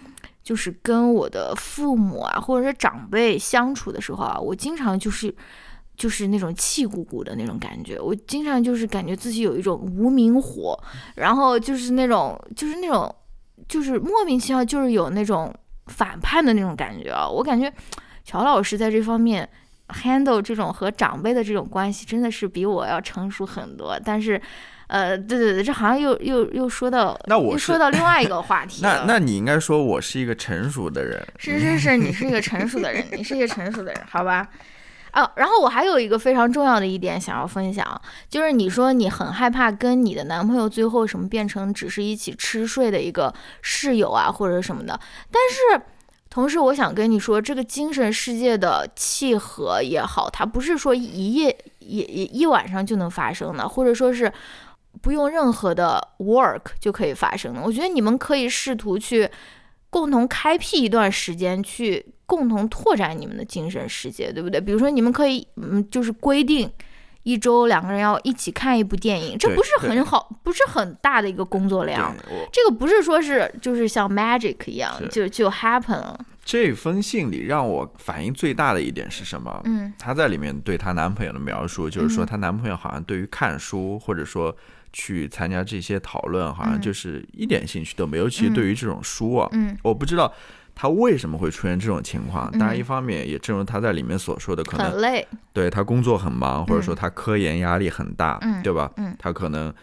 [0.44, 5.34] 就是跟我的父母啊，或者是长辈相处的时候啊，我经常就是
[5.96, 7.98] 就是那种气鼓鼓的那种感觉。
[7.98, 10.78] 我经常就是感觉自己有一种无名火，
[11.14, 13.12] 然后就是那种就是那种
[13.66, 15.50] 就是莫名其妙就是有那种
[15.86, 17.26] 反叛的那种感觉啊。
[17.26, 17.72] 我感觉
[18.22, 19.48] 乔老师在这方面
[19.88, 24.38] handle 这种和长辈的这种关系真的是比我要成熟很多，但是。
[24.86, 28.80] 呃，对对对，这好像又又又说到，那我说到另外一个话题。
[28.82, 31.26] 那那你应该说我是一个成熟的人。
[31.38, 34.46] 是是是，你是一个成熟的人，你是一个成熟的人，好吧？
[35.14, 44.98] 哦，然后我还有一个非常重要的一点想要分享，就是你说你很害怕跟你的男朋友最后什么变成只是一起吃睡的一个室友啊，或者什么的。
[45.30, 45.84] 但是
[46.28, 54.30] 同时，我想跟你说，这个精神世界的契合也好，它不是说一夜一一晚上就能发生的，或者说是。
[55.02, 57.60] 不用任何的 work 就可以发生的。
[57.62, 59.28] 我觉得你们可以试图去
[59.90, 64.60] 共同开辟一段时间，去共同拓展你们的精神世界，对不对？
[64.60, 66.68] 比如说，你们可以嗯，就是规定
[67.22, 72.14] 一周两个人要一起看一部电影，这不是很好，不是很大的一个工作量。
[72.50, 76.18] 这个不是说是就是像 magic 一样就就 happen 了。
[76.44, 79.60] 这封信里让我反应最大的一点是什么？
[79.64, 84.56] 嗯，她在里面对她男朋友的描述，就是说她男朋友好像对于看书或者说。
[84.94, 88.30] 去参加这些讨论，好像就是一点兴趣都没有。
[88.30, 89.50] 其实对于这种书啊，
[89.82, 90.32] 我不知道
[90.74, 92.50] 他为什么会出现这种情况。
[92.52, 98.90] 当然，一方面也正如他在里面所说的，可能很累，对他工作很忙，或者说他科研压力很大，对吧？
[99.18, 99.74] 他可能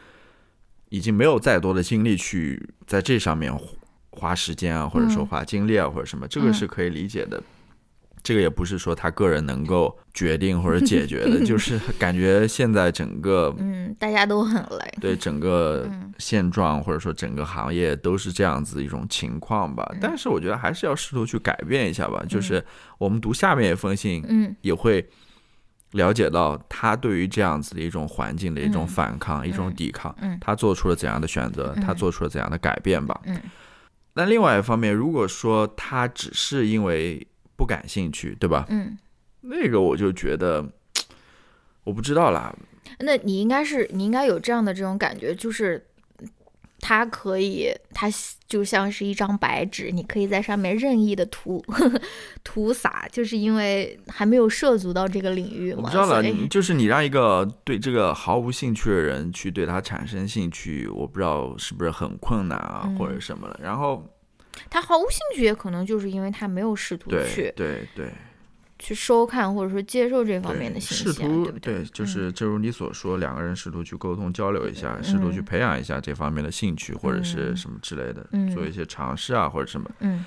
[0.89, 3.53] 已经没有再多的精力去在这上面
[4.11, 7.43] 花时间啊，或者说花精力啊，或者什么，这个是可以理解的。
[8.23, 19.91] 这个也不是说他个人能够决定或者解决的， 就是感觉现在整个嗯，大家都很累，对整个现状或者说整个行业都是这样子一种情况吧。
[19.99, 22.23] 但是我觉得还是要试图去改变一下吧。
[22.29, 22.63] 就是
[22.97, 25.03] 我们读下面一封信，嗯，也会
[25.93, 33.19] 了解到他对于这样子的一种环境的一种反抗、一种抵抗，嗯，他做出了怎样的选择，他做出了怎样的改变吧。
[33.25, 33.37] 嗯，
[34.13, 37.27] 那另外一方面，如果说他只是因为
[37.61, 38.65] 不感兴趣，对吧？
[38.69, 38.97] 嗯，
[39.41, 40.67] 那个我就觉得，
[41.85, 42.51] 我不知道啦。
[42.97, 45.85] 那你应该是，你应该有这样的这种感觉，就是
[46.79, 48.09] 它可以，它
[48.47, 51.63] 就像是一张白纸，你可以在上面任意的涂
[52.43, 55.83] 涂洒，就是因为还没有涉足到这个领域嘛。
[55.85, 63.59] 我知道了，就是你让一个对这个毫无兴趣的人去对他产生兴趣，我不知道是不是很困难啊，或者什么的。
[63.61, 64.03] 然后。
[64.69, 68.11] 他毫无兴趣，也可能就是因为他没有试图去对对
[68.79, 71.75] 去收看或者说接受这方面的信息，对不对？
[71.75, 79.89] 对，就是正如你所说，两个人试图去沟通交流一下，试图去培养一下这方面的兴趣或者是什么之类的，做一些尝试啊或者什么。
[79.99, 80.25] 嗯。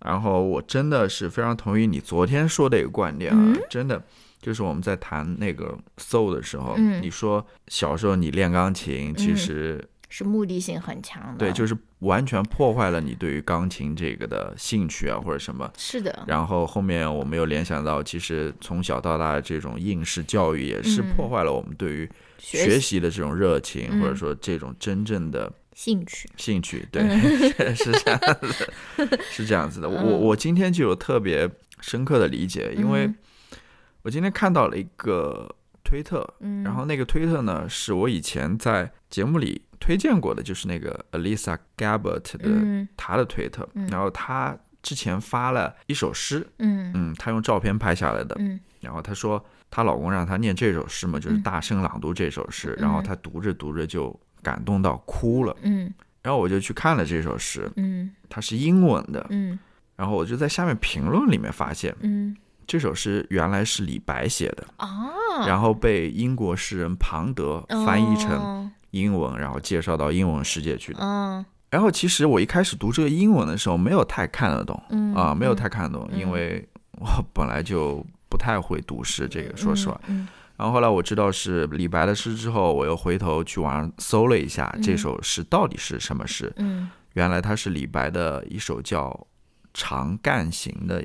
[0.00, 4.02] 然后我真的是非常同意你昨天说的一个观点啊，真的
[4.42, 9.82] 就是我们在谈那个 soul 的时候，你说小时候你练钢琴其实。
[10.16, 15.68] 是目的性很强的，对，就是完全破坏了你对于钢琴这个的兴趣啊，或者什么。
[15.76, 16.22] 是的。
[16.28, 26.30] 然后后面我们又联想到，其实从小到大的这种应试教育也是破坏了我们对于学习的这种热情，或者说这种真正的兴趣。
[26.36, 27.02] 兴趣，对，
[27.74, 28.70] 是这样子，
[29.32, 29.88] 是这样子的。
[29.88, 31.50] 我我今天就有特别
[31.80, 33.12] 深刻的理解，因为
[34.02, 36.24] 我今天看到了一个推特，
[36.62, 39.62] 然后那个推特呢，是我以前在节目里。
[39.84, 46.90] 推荐过的就是那个 Alisa Gabbert 的他的推特，然后他之前发了一首诗，嗯。
[46.94, 55.92] 嗯，他用照片拍下来的，嗯，然后他说她老公让她念这首诗嘛，就是大声朗读这首诗，然后她读着读着就感动到哭了，嗯，
[56.22, 59.58] 然后我就去看了这首诗，嗯，它是英文的，嗯，
[59.96, 62.34] 然后我就在下面评论里面发现，嗯，
[62.66, 64.88] 这首诗原来是李白写的啊，
[65.46, 68.72] 然后被英国诗人庞德翻译成。
[68.94, 71.00] 英文，然后介绍到英文世界去的。
[71.02, 74.80] 嗯，然后其实我一开始读这个英文的时候，没有太看得懂。
[74.90, 80.00] 嗯啊，没有太看得懂，因为我本来就不太会读诗，这个说实话。
[80.06, 80.28] 嗯。
[80.56, 86.52] 然后后来我知道是李白的诗之后，我又回头去网上搜了一下这首诗到底是什么诗。
[86.56, 86.88] 嗯。
[87.14, 89.10] 原来它是李白的一首叫
[89.74, 91.04] 《长干行的，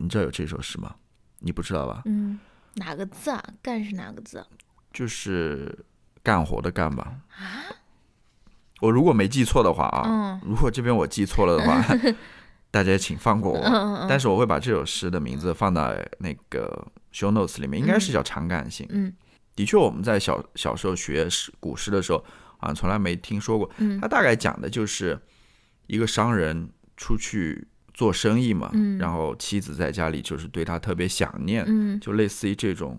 [0.00, 0.94] 你知道有这首诗吗？
[1.40, 2.02] 你不知道吧？
[2.06, 2.38] 嗯，
[2.74, 3.42] 哪个字啊？
[3.60, 4.44] 干是哪个字？
[4.92, 5.76] 就是
[6.24, 7.18] 干活的干吧。
[7.38, 7.70] 啊？
[8.80, 11.80] 我如果没记错的话啊，如果这边我记错了的话，
[12.72, 14.06] 大家请放过我。
[14.08, 18.84] 但是我会把这首诗的名字放在那个 show notes 里面，应该是叫长干行。
[18.90, 19.12] 嗯，
[19.54, 22.18] 的确，我们在小小时候学诗古诗的时候，
[22.58, 23.70] 好像从来没听说过。
[23.76, 25.16] 嗯，他大概讲的就是
[25.86, 27.68] 一个商人出去。
[27.96, 31.64] 做生意嘛，然后妻子在家里就是对他特别想念，
[32.00, 32.98] 就类似于这种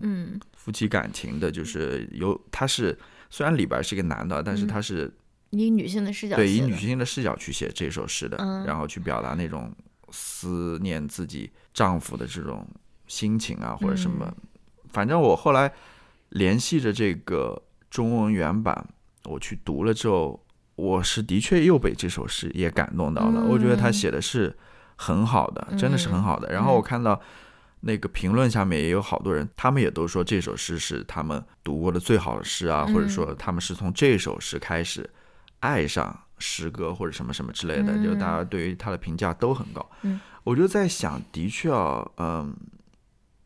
[0.56, 2.98] 夫妻感情的，就是有他是
[3.30, 5.12] 虽然李白是一个男的，但是他是
[5.50, 8.36] 以女性的视角对以女性的视角去写这首诗的，
[8.66, 9.72] 然后去表达那种
[10.10, 12.66] 思念自己丈夫的这种
[13.06, 14.32] 心情啊或者什么，
[14.90, 15.72] 反正我后来
[16.30, 18.86] 联系着这个中文原版，
[19.24, 24.56] 我去读了之后，我是的确又被这首诗也感动到了，我觉得他写的是。
[24.98, 26.50] 很好的，真的是很好的。
[26.50, 27.20] 然后我看到
[27.80, 35.08] 那个评论下面也有好多人，他们也都说这首诗是他们读过的最好的诗啊，或者说他们是从这首诗开始
[35.60, 39.88] 爱上诗歌或者什么什么之类的，就大家对于他的评价都很高。
[40.42, 42.56] 我就在想，的确啊，嗯，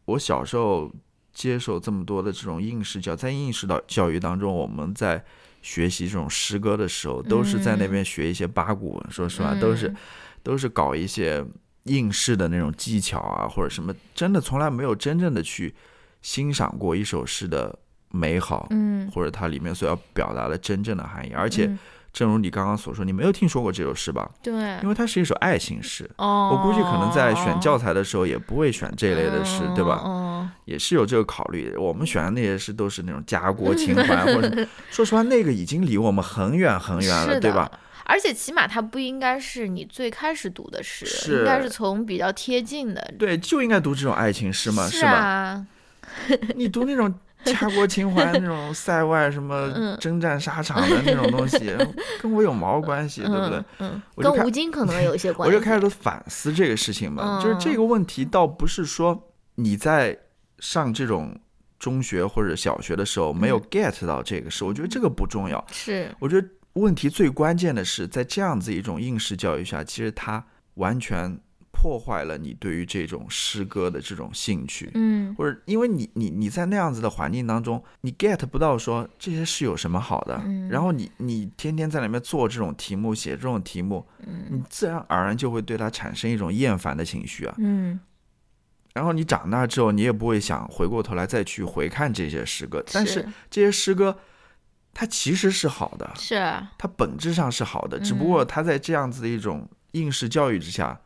[0.04, 0.90] 我小时候
[1.32, 5.24] 接受这么多的这种应试教，在应试的教育当中，我们在
[5.60, 9.94] 学习这种诗歌的时候，都是在那边学一些八股文，说实话都是。
[10.42, 11.44] 都是搞一些
[11.84, 15.74] 应试的那种技巧啊，或者什么，真的从来没有真正的去
[16.22, 17.78] 欣赏过一首诗的
[18.10, 21.32] 美好，嗯，或者它里面所要表达的真正的含义。
[21.32, 21.70] 而且，
[22.12, 24.28] 正如你刚刚所说，你没有听说过这首诗吧？
[24.42, 26.08] 对，因为它是一首爱情诗。
[26.16, 30.00] 哦，我估计可能在选教材的时候也不会选这类的诗，对吧？
[30.04, 31.74] 哦，也是有这个考虑。
[31.76, 37.70] 我们选的那些诗都是那种家国情 怀，或者说实话，那个已经离我们很远很远了，对吧？
[38.04, 41.06] 而且起码它不应该是你最开始读的诗，
[41.38, 43.14] 应该是从比较贴近的。
[43.16, 45.64] 对，就应该读这种爱情诗嘛，是吧？
[46.56, 47.14] 你读那种
[47.52, 51.58] 家国情怀、那种塞外什么征战沙场的那种东西，
[52.20, 53.64] 跟我有毛关系，对不对？
[53.78, 55.54] 嗯，跟吴京可能有一些关系。
[55.54, 60.18] 我就开始反思这个事情嘛，就是这个问题倒不是说你在
[60.58, 61.34] 上这种
[61.78, 65.64] 中学或者小学的时候没有 get 到这个事，我觉得这个不重要。
[65.70, 66.46] 是，我觉得。
[66.74, 70.42] 问题最关键的是，在这样子一种应试教育下，其实他
[70.74, 71.36] 完全
[71.80, 74.90] 破坏了你对于这种诗歌的这种兴趣。
[74.92, 87.54] 嗯，或者因为你你你在那样子的环境当中，你 get 不到说这些诗有什么好的，然后你你天天在里面做这种题目，写这种题目，嗯你自然而然就会对它产生一种厌烦的情绪啊。
[87.56, 87.98] 嗯，
[88.92, 94.18] 然后你长大之后，你也不会想回过头来再去回看这些诗歌，但是这些诗歌。
[94.92, 96.34] 它其实是好的，是
[96.76, 101.00] 它本质上是好的，只不过它在这样子的一种应试教育之下，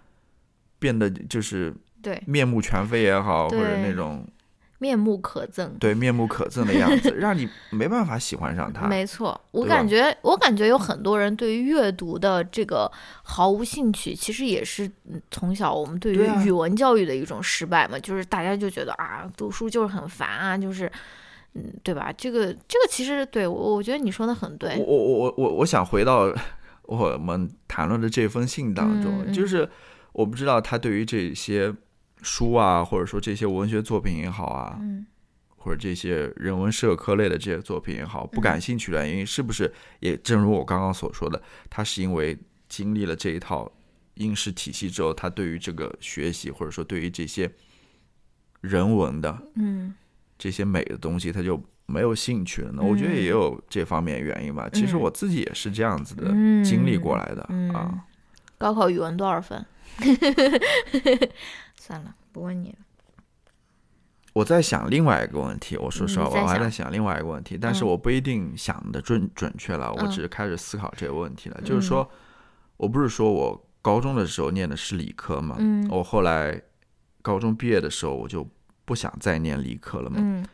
[0.79, 4.27] 变得就是对面目全非也好，或者那种
[4.79, 8.87] 面目可憎，对面目可憎的样子，让你没办法喜欢上他。
[8.89, 12.91] 没错，我感觉我感觉有很多人对于阅读的这个
[13.23, 14.91] 毫无兴趣，其实也是
[15.31, 20.91] 从小我们对于语文教育的一种失败嘛，就是大家就觉得啊，读书就是很烦啊，就是。
[21.57, 22.13] 嗯，对吧？
[22.19, 24.77] 这个这个其实对我，我觉得你说的很对。
[24.77, 26.35] 我我我我我想回到
[26.83, 29.71] 我们谈论的这封信当中，就是
[30.15, 31.71] 我不知道他对于这些
[32.23, 34.81] 书啊，或者说这些文学作品也好啊，
[35.57, 43.71] 或者这些人文社科类的这些作品也好，不感兴趣的原因是不是也正如我刚刚所说的，他是因为经历了这一套
[44.15, 47.53] 应试体系之后，他对于这个学习或者说对于这些
[48.63, 49.95] 人文的，嗯。
[50.37, 52.83] 这些美的东西，他就没有兴趣了呢。
[52.83, 54.69] 我觉得也有这方面原因吧。
[54.73, 56.25] 其实我自己也是这样子的
[56.65, 58.05] 经历过来的啊。
[58.59, 59.65] 高考语文多少分？
[61.81, 62.79] 算了，不问你了。
[64.33, 65.77] 我在想另外一个问题。
[65.77, 69.93] 我说实话，我还在想另外一个问题，但是我不一定想的准准确了。
[69.93, 71.61] 我只是开始思考这个问题了。
[71.65, 72.11] 就是说，
[72.77, 75.57] 我不是说我高中的时候念的是理科嘛？
[75.59, 75.89] 嗯。
[75.89, 76.61] 我后来
[77.23, 78.49] 高中毕业的时候，我就。
[78.87, 80.17] 不想再念理科了嘛？
[80.21, 80.45] 嗯，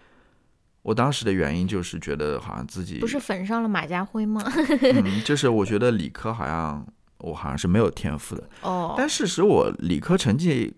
[0.82, 4.40] 我当时的原因就是觉得好像自己不是粉上了马家辉吗？
[4.80, 6.86] 嗯，就是我觉得理科好像
[7.20, 8.94] 我好像是没有天赋的哦。
[8.96, 10.74] 但事实我理科成绩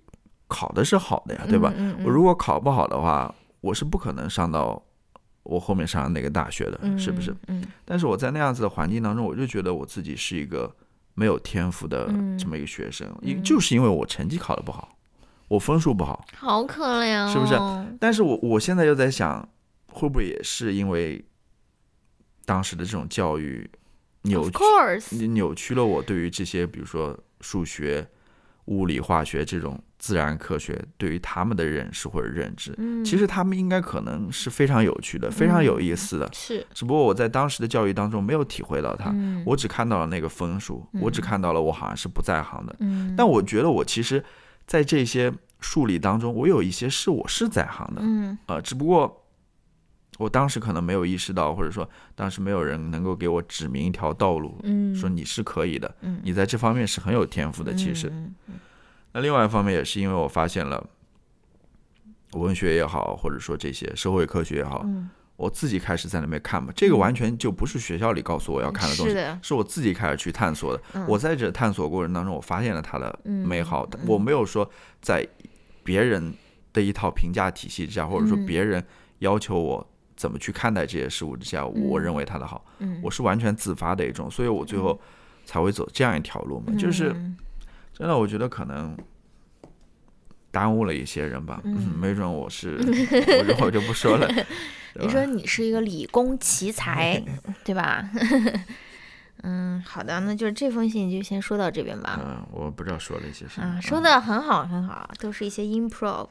[0.49, 1.73] 考的是好的呀，对吧？
[2.05, 4.83] 我如果考不好的话，我是不可能上到
[5.43, 7.35] 我后面上那个大学的，是不是？
[7.49, 7.65] 嗯。
[7.85, 10.75] 但是我在那样子的环境当中，我就觉得我自己是一个
[11.15, 12.07] 没有天赋的
[12.39, 14.89] 这么一个学生，因就是因为我成绩考的不好。
[15.49, 17.55] 我分数不好，好可怜，是不是？
[18.01, 19.47] 但是我我现在又在想，
[19.89, 21.23] 会不会也是因为
[22.47, 23.71] 当时的这种教育
[24.23, 28.07] 扭曲，扭曲了我对于这些，比如说数学、
[28.67, 32.75] 物理、化学这种自然科学对于他们的认识或者认知。
[32.79, 36.29] 嗯，其实他们应该可能是非常有趣的，非常有意思的。
[36.33, 42.77] 是，只不过我在当时的教育当中没有体会到它，嗯我只看到了那个分数，我只看到了我好像是不在行的。
[42.81, 44.23] 嗯，但我觉得我其实，
[44.67, 49.22] 在这些数理当中，我有一些是我是在行的，嗯呃，只不过
[50.23, 56.21] 我当时可能没有意识到，或者说当时没有人能够给我指明一条道路，嗯，说你是可以的，嗯。
[56.23, 57.75] 你在这方面是很有天赋的。
[57.75, 58.33] 其实，嗯
[59.15, 60.89] 那另外一方面也是因为我发现了
[62.35, 65.11] 文学也好，或者说这些社会科学也好，嗯。
[65.37, 70.81] 我自己开始在那边看嘛，这个完全就不是学校里告诉我要看的东西，是，是我自己开始去探索的。
[70.93, 71.05] 嗯。
[71.09, 73.85] 我在这探索过程当中，我发现了它的嗯美好。
[73.95, 74.01] 嗯。
[74.07, 74.71] 我没有说
[75.01, 75.27] 在
[75.83, 76.33] 别人
[76.73, 78.47] 的一套评价体系之下，或者说嗯。
[78.47, 78.85] 别人
[79.19, 79.85] 要求我
[80.23, 84.97] 怎么去看待这些事物之下，我认为它的好，嗯，我是完全自发的一种，所以我最后
[85.45, 86.73] 才会走这样一条路嘛。
[86.79, 87.37] 就是嗯
[87.93, 88.97] 真的，我觉得可能。
[90.53, 94.29] 耽误了一些人吧，嗯没准我是，我这我就不说了。
[95.01, 97.19] 你说你是一个理工奇才，
[97.65, 98.07] 对吧？
[99.45, 102.21] 嗯，好的，那就是这封信就先说到这边吧。
[102.23, 103.67] 嗯，我不知道说了一些什么。
[103.67, 106.29] 啊，说嗯的很好，很好，都是一些 improv。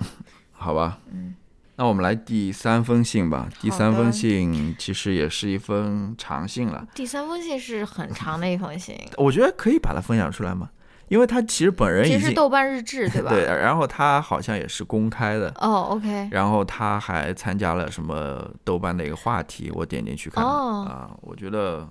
[0.52, 1.34] 好吧，嗯，
[1.76, 3.50] 那我们来第三封信吧。
[3.60, 10.70] 第三封信其实也是一封长信了，第三封信是很长的一封信，我觉得可以把它分享出来吗？
[11.08, 13.32] 因为他其实本人已经豆瓣日志， 对吧？
[13.32, 20.42] 对，然后他好像也是公开的，哦，OK，然后他还参加了什么豆瓣的一个话题，我点进去看。
[20.42, 21.86] 啊，我觉得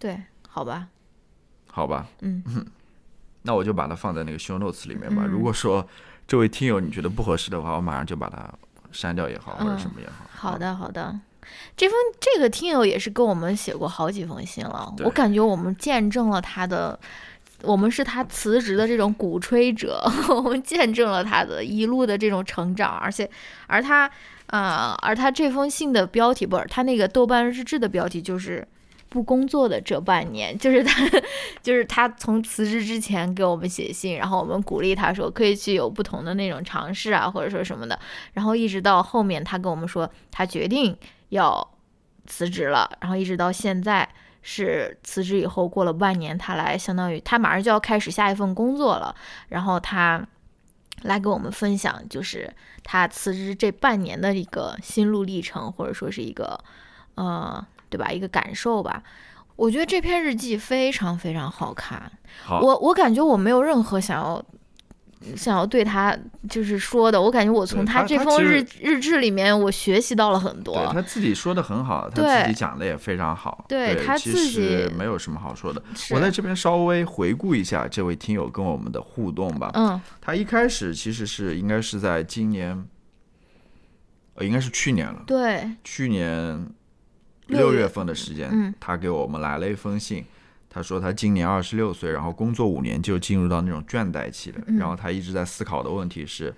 [0.00, 0.88] 对，好吧，
[1.70, 2.42] 好吧，嗯。
[3.42, 5.22] 那我就把它放在那个 show notes 里面吧。
[5.24, 5.28] 嗯。
[5.28, 5.86] 如果说
[6.26, 8.52] 这位听友你觉得不合适的话，我马上就把它
[8.96, 10.26] 删掉也好，或者嗯什么也好。
[10.34, 11.14] 好的，好的。
[11.76, 16.98] 这封这个听友也是跟我们写过好几封信了，我感觉我们见证了他的，
[17.62, 23.30] 我们是他辞职的这种鼓吹者， 我们见证了他的一路的这种成长，而且
[23.68, 24.10] 而他
[24.48, 28.66] 啊、而他这封信的标题不是他那个豆瓣日志的标题就是。
[29.16, 31.08] 不工作的这半年，就是他，
[31.62, 37.98] 就是他从辞职之前给我们写信，然后我们鼓励他说可以去有不同的那种尝试啊，或者说什么的，
[38.34, 40.94] 然后一直到后面他跟我们说他决定
[41.30, 41.66] 要
[42.26, 44.06] 辞职了，然后一直到现在
[44.42, 49.16] 是辞职以后过了半年，他来相当于他马上就要开始下一份工作了，
[49.48, 50.28] 然后他
[51.04, 52.52] 来跟我们分享，就是
[52.84, 56.62] 他辞职这半年的一个心路历程，或者说是一个
[57.14, 59.02] 呃，对吧，一个感受吧。
[59.56, 62.12] 我觉得这篇日记非常非常好看，
[62.44, 64.44] 好，我我感觉我没有任何想要
[65.34, 66.14] 想要对他
[66.46, 70.74] 就是说的，我感觉我从他这封日日志里面我学习到了很多。
[70.74, 73.64] 对他自己说的很好，他自己讲的也非常好。
[73.66, 75.82] 对他自实己没有什么好说的。
[76.10, 79.70] 我在这边稍微回顾一下这位听友跟我们的互动吧。
[79.72, 82.86] 嗯他一开始其实是应该是在今年，
[84.34, 85.22] 呃，应该是去年了。
[85.26, 86.68] 对，去年
[87.46, 90.24] 六月份的时间，嗯他给我们来了一封信。
[90.68, 94.60] 他说他今年二十六岁，然后工作五年就进入到那种倦怠期了。
[94.66, 96.54] 嗯然后他一直在思考的问题是，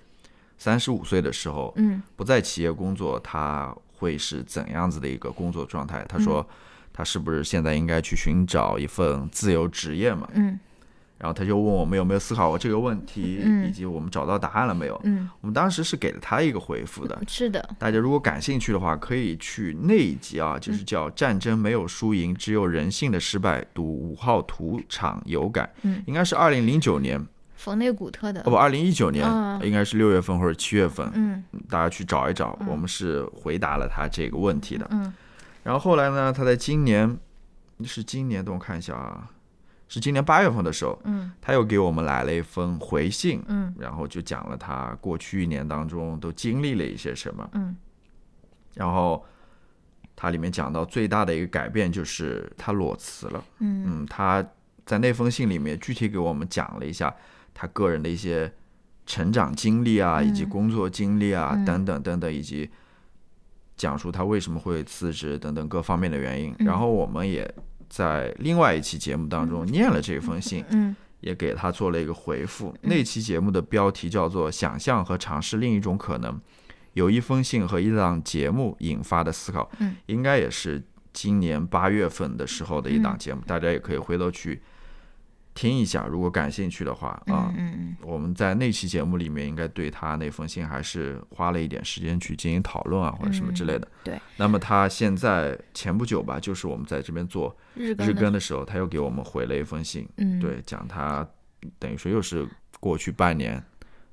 [0.57, 6.05] 三十五岁的时候，嗯不在企业工作，他会是怎样子的一个工作状态？
[6.09, 6.45] 他说，
[6.91, 10.27] 他是不是现在应该去寻找一份自由职业嘛？
[10.33, 10.59] 嗯
[11.19, 13.67] 然后他就问我们有没有思考过这个问题，嗯。
[13.67, 14.99] 以及我们找到答案了没有？
[15.03, 17.21] 嗯，我们当时是给了他一个回复的。
[17.27, 26.01] 是的，大家如果感兴趣的话，可以去那一集啊，就是叫《战争没有输赢，只有人性的失败》，读五号土场有感，嗯。
[26.07, 27.21] 应该是二零零九年，
[27.57, 28.39] 冯内古特的。
[28.41, 29.59] 哦不，，二零一九年，嗯。
[29.61, 31.43] 应该是六月份或者七月份，嗯。
[31.67, 34.87] 大家去找一找，我们是回答了他这个问题的。
[34.91, 35.13] 嗯。
[35.63, 37.17] 然后后来呢，他在今年
[37.83, 39.29] 是今年，等我看一下啊，
[39.89, 41.31] 是今年八月份的时候，嗯。
[41.41, 43.73] 他又给我们来了一封回信，嗯。
[43.77, 47.49] 然后就讲了他过去一年当中都经历了一些什么。
[47.53, 47.75] 嗯。
[48.75, 49.25] 然后
[50.15, 53.43] 他里面讲到最大的一个改变就是他裸辞了。
[53.57, 53.83] 嗯。
[53.87, 54.45] 嗯，他
[54.85, 57.13] 在那封信里面具体给我们讲了一下
[57.53, 58.53] 他个人的一些
[59.07, 61.65] 成长经历啊，以及嗯工作经历啊，嗯。
[61.65, 62.69] 等等等等，以及
[63.75, 66.55] 讲述他为什么会辞职等等各方面的原因。
[66.59, 66.67] 嗯。
[66.67, 67.51] 然后我们也
[67.89, 70.95] 在另外一期节目当中念了这封信，嗯。
[71.21, 72.73] 也给他做了一个回复。
[72.83, 76.39] 那期节目的标题叫做“想象和尝试另一种可能”，
[76.95, 79.97] 有一封信和一档节目引发的思考，嗯。
[80.05, 80.81] 应该也是
[81.11, 84.61] 今年八月份的时候的一档节目，大家也可以回头去
[85.59, 87.51] 听一下，如果感兴趣的话啊。
[87.57, 93.85] 嗯嗯我们在那期节目里面，应该对他那封信还是花了一点时间去进行讨论啊，或者什么之类的。
[94.01, 94.17] 对。
[94.37, 101.27] 那么他现在前不久吧，就是我们在这边做日更的日更的时候，他又给我们回了一封信，嗯对，讲他
[101.77, 102.47] 等于说又是
[102.79, 103.61] 过去半年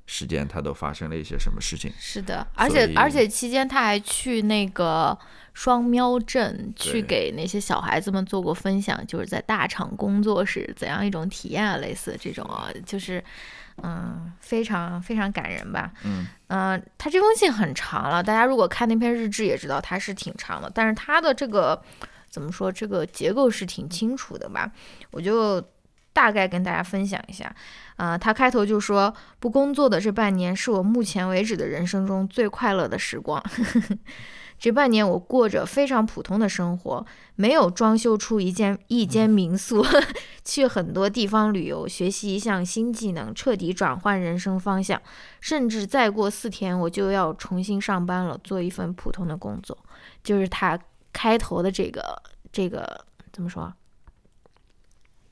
[0.04, 1.92] 时间他都发生了一些什么事情。
[1.96, 5.16] 是的，而且而且期间他还去那个
[5.56, 13.24] 双喵镇去给那些小孩子们做过分享，就是在大厂工作是怎样一种体验啊，类似这种啊，就是
[13.82, 15.90] 嗯，非常非常感人吧。
[16.04, 21.82] 嗯嗯、他这封信很长了，大家如果看那篇日志也知道它是挺长的，但是他的这个
[22.28, 24.70] 怎么说，这个结构是挺清楚的吧？
[25.10, 25.58] 我就
[26.12, 27.50] 大概跟大家分享一下。
[27.96, 33.42] 啊、他开头就说，不工作的这半年是我目前为止的人生中最快乐的时光。
[34.58, 37.04] 这半年我过着非常普通的生活，
[37.34, 39.84] 没有装修出一间一间民宿，
[40.44, 45.00] 去很多地方旅游，学习一项新技能，彻底转换人生方向。
[45.40, 49.76] 甚至再过四天我就要重新上班了，做一份普通的工作。
[50.22, 50.78] 就是他
[51.12, 53.72] 开头的这个这个怎么说？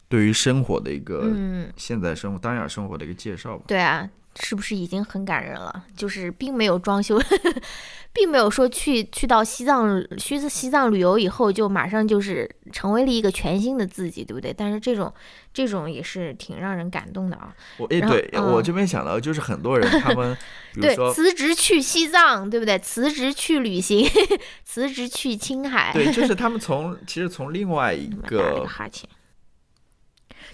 [0.06, 3.64] 对于生活的一个、嗯，现在生活当下生活的一个介绍吧。
[3.66, 4.08] 对啊，
[4.38, 5.84] 是不是已经很感人了？
[5.96, 7.20] 就是并没有装修，
[8.14, 14.54] 并没有说去去到西藏去西藏旅游以后就马上就是成为了一个全新的自己，对不对？
[14.56, 15.12] 但是这种
[15.52, 17.52] 这种也是挺让人感动的啊。
[17.78, 20.36] 我诶，对、嗯我这边想到就是很多人他们，
[20.80, 22.78] 对，辞职去西藏，对不对？
[22.78, 24.08] 辞职去旅行，
[24.64, 25.90] 辞职去青海。
[25.92, 29.08] 对，就是 他们从其实从另外一个个哈欠。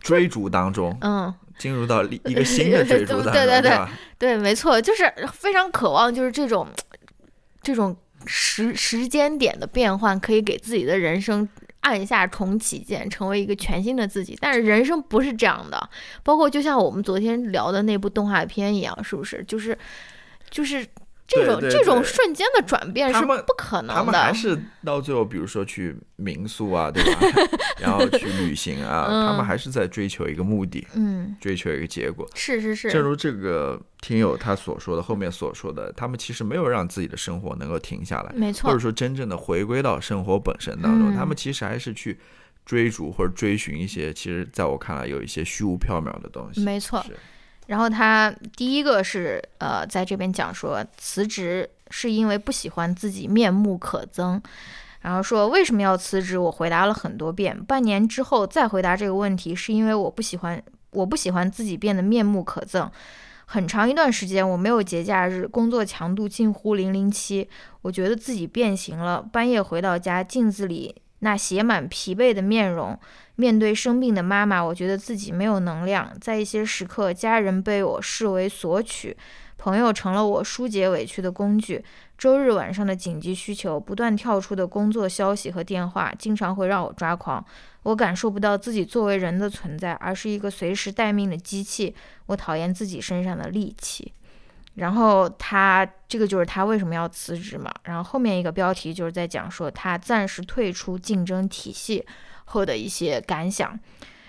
[0.01, 3.79] 追逐当中嗯，进入到一一个新的追逐当中，对对对？
[4.19, 6.67] 对，没错，就是非常渴望，就是这种
[7.63, 7.97] 这种
[8.27, 11.49] 时时间点的变换，可以给自己的人生
[11.81, 14.37] 按下重启键，成为一个全新的自己。
[14.41, 15.91] 但是人生不是这样的，
[16.23, 19.43] 包括就像我们昨天聊的那部动画片一样，是不是？
[19.45, 19.77] 就是
[20.51, 20.87] 就是
[21.31, 24.05] 这种这种瞬间的转变是不可能的。
[24.05, 27.21] 们还是到最后，比如说去民宿啊，对吧？
[27.81, 32.29] 然后去旅行啊，嗯他们还是在追求一个目的，嗯，追求一个结果。
[32.35, 42.19] 是是是，正如这个听友他所说的，后面所说的，他们其实没有让自己的生活能够停下来，没错或者，说真正的回归到生活本身当中，嗯他们其实还是去
[42.67, 46.61] 追逐或者追寻一些，其实在我看来有一些虚无缥缈的东西。
[46.63, 47.05] 没错。
[47.71, 54.41] 然后他第一个是呃，在这边讲说辞职是因为不喜欢自己面目可憎，
[55.03, 56.37] 然后说为什么要辞职？
[56.37, 60.61] 我回答了很多遍，半年之后再回答这个问题，是因为我不喜欢
[60.91, 62.91] 我不喜欢自己变得面目可憎。
[63.47, 67.49] 很长一段时间我没有节假日，工作强度近乎零零七，
[67.83, 69.23] 我觉得自己变形了。
[69.23, 72.99] 半夜回到家，镜子里那写满疲惫的面容，
[73.37, 76.11] 面对生病的妈妈，我觉得自己没有能量。
[76.21, 79.17] 在一些时刻，家人被我视为索取，
[79.57, 81.85] 朋友成了我疏解委屈的工具。
[82.19, 87.45] 周日晚上的紧急需求，不断跳出的工作消息和电话，经常会让我抓狂。
[87.85, 91.95] 我感受不到自己作为人的存在，而是一个随时待命的机器。
[92.27, 94.13] 我讨厌自己身上的戾气。
[94.81, 97.71] 然后他这个就是他为什么要辞职嘛。
[97.85, 102.03] 然后后面一个标题就是在讲说他暂时退出竞争体系
[102.47, 103.79] 后的一些感想。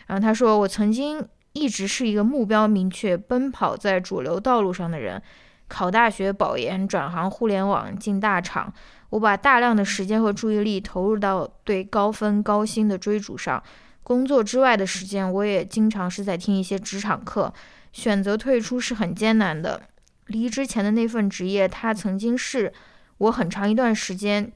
[0.08, 5.22] 然后他说：“我曾经一直是一个目标明确、奔跑在主流道路上的人，
[5.70, 8.74] 考大学、保研、转行互联网、进大厂。
[9.12, 13.64] 我把大量的时间和注意力投入到对高分高薪的追逐上。
[14.04, 17.54] 工作之外的时间，我也经常是在听一些职场课。
[17.94, 19.82] 选择退出是很艰难的。
[20.28, 22.72] 离职前的那份职业，它曾经是
[23.18, 24.52] 我很长一段时间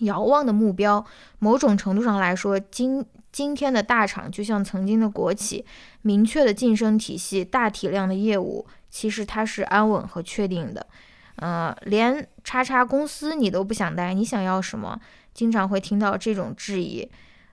[0.00, 1.04] 遥望的目标。
[1.38, 5.64] 某种程度上来说，今今天的大厂就像曾经的国企，
[6.02, 10.86] 明确的晋升体系，大体量的业务，其实它是安稳和确定的。
[11.36, 15.00] 呃，连叉叉公司你都不想待，你想要什么？
[15.32, 17.08] 经常会听到这种质疑。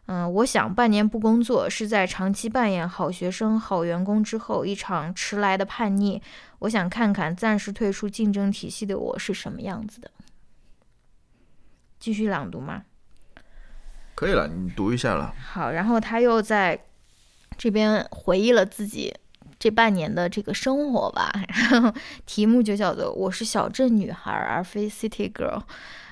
[0.08, 6.22] 嗯、我想半年不工作是在长期扮演好学生、好员工之后一场迟来的叛逆。
[6.60, 10.12] 我想看看暂时退出竞争体系的我是什么样子的。
[12.00, 12.84] 继续朗读吗？
[14.16, 15.34] 可以了，你读一下了。
[15.42, 16.80] 好，然后他又在
[17.58, 19.14] 这边回忆了自己
[19.58, 21.32] 这半年的这个生活吧，
[21.72, 21.94] 然后
[22.26, 25.62] 题目就叫做“我是小镇女孩而非 City Girl”。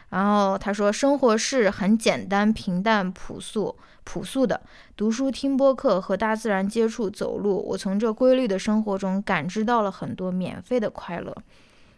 [0.10, 3.78] 然后他说，生活是很简单、平淡、朴素、
[4.08, 4.62] 朴素的。
[4.96, 11.36] 读书、听播客和大自然接触、走路，我从这规律的生活中感知到了很多免费的快乐。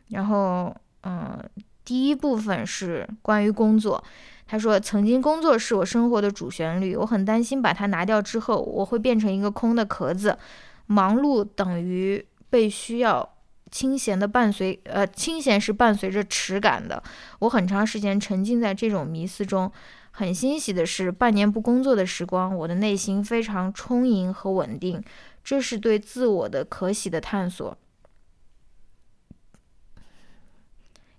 [0.07, 1.37] 然后，嗯，
[1.85, 4.03] 第一部分是关于工作。
[4.47, 10.35] 他说：“曾经工作是我生活的主旋律，我很担心把它拿掉之后，我会变成一个空的壳子。
[10.87, 13.35] 忙碌等于被需要，
[13.69, 17.03] 清闲的伴随，呃，清闲是伴随着耻感的。
[17.37, 19.71] 我很长时间沉浸在这种迷思中。
[20.19, 25.01] 很欣喜的是，半年不工作的时光，我的内心非常充盈和稳定。
[25.45, 27.77] 这是对自我的可喜的探索。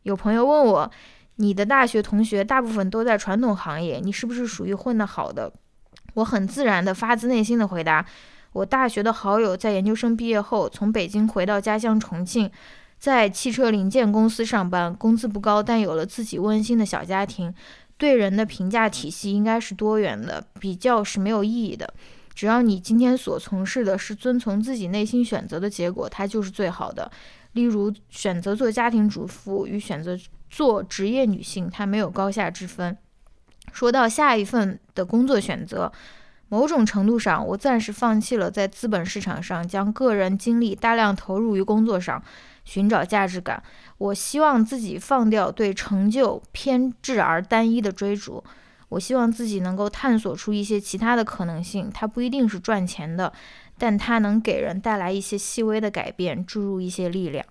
[0.02, 0.90] 有朋友问我，
[1.36, 5.50] 你的大学同学大部分都在传统行业，你是不是属于混得好的？
[6.16, 8.04] 我很自然的、发自内心的回答：
[8.52, 12.50] 我大学的好友在研究生毕业后，从北京回到家乡重庆，
[12.98, 17.54] 在汽车零件公司上班，工资不高，但有了自己温馨的小家庭。
[18.00, 21.92] 对人的评价体系应该是多元的，比较是没有意义的。
[22.34, 27.12] 只要你今天所从事的是遵从自己内心选择的结果，它就是最好的。
[27.52, 32.96] 例如，选择做家庭主妇与选择做职业女性，它没有高下之分。
[33.70, 35.92] 说到下一份的工作选择，
[36.48, 42.22] 某种程度上，我暂时放弃了在资本市场上将个人精力大量投入于工作上，
[42.70, 43.60] 寻找价值感。
[43.98, 48.42] 我希望自己放掉对成就偏执而单一的追逐。
[48.90, 53.32] 我希望自己能够探索出一些其他的可能性，它不一定是赚钱的，
[53.76, 57.44] 但它能给人带来一些细微的改变，注入一些力量。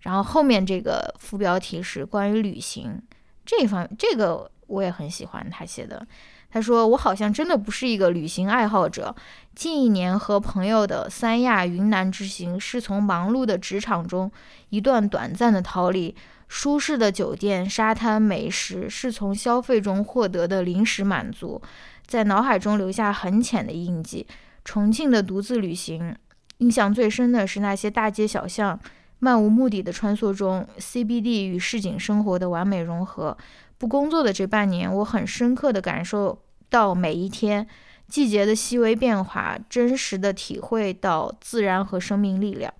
[0.00, 3.02] 然后后面这个副标题是关于旅行
[3.46, 6.06] 这方，这个我也很喜欢他写的。
[6.50, 9.14] 他说：“我好像真的不是一个旅行爱好者。
[9.54, 14.30] 近一年和朋友的三亚、云南之行，是从忙碌的职场中
[14.70, 16.14] 一段短暂的逃离。”
[16.48, 21.60] 舒适的酒店、沙滩、美食，是从消费中获得的临时满足，
[22.06, 24.26] 在脑海中留下很浅的印记。
[24.64, 26.16] 重庆的独自旅行，
[26.56, 28.80] 印象最深的是那些大街小巷
[29.18, 33.36] 漫无目的的穿梭中，CBD 与市井生活的完美融合。
[33.78, 37.66] 不工作的这半年，我很深刻地感受到每一天
[38.08, 42.72] 季节的细微变化，真实地体会到自然和生命力量。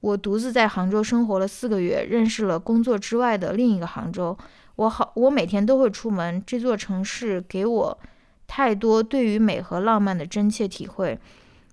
[0.00, 4.36] 我独自在杭州生活了四个月，认识了工作之外的另一个杭州。
[4.74, 6.42] 我好，我每天都会出门。
[6.44, 7.98] 这座城市给我
[8.48, 11.16] 太多对于美和浪漫的真切体会。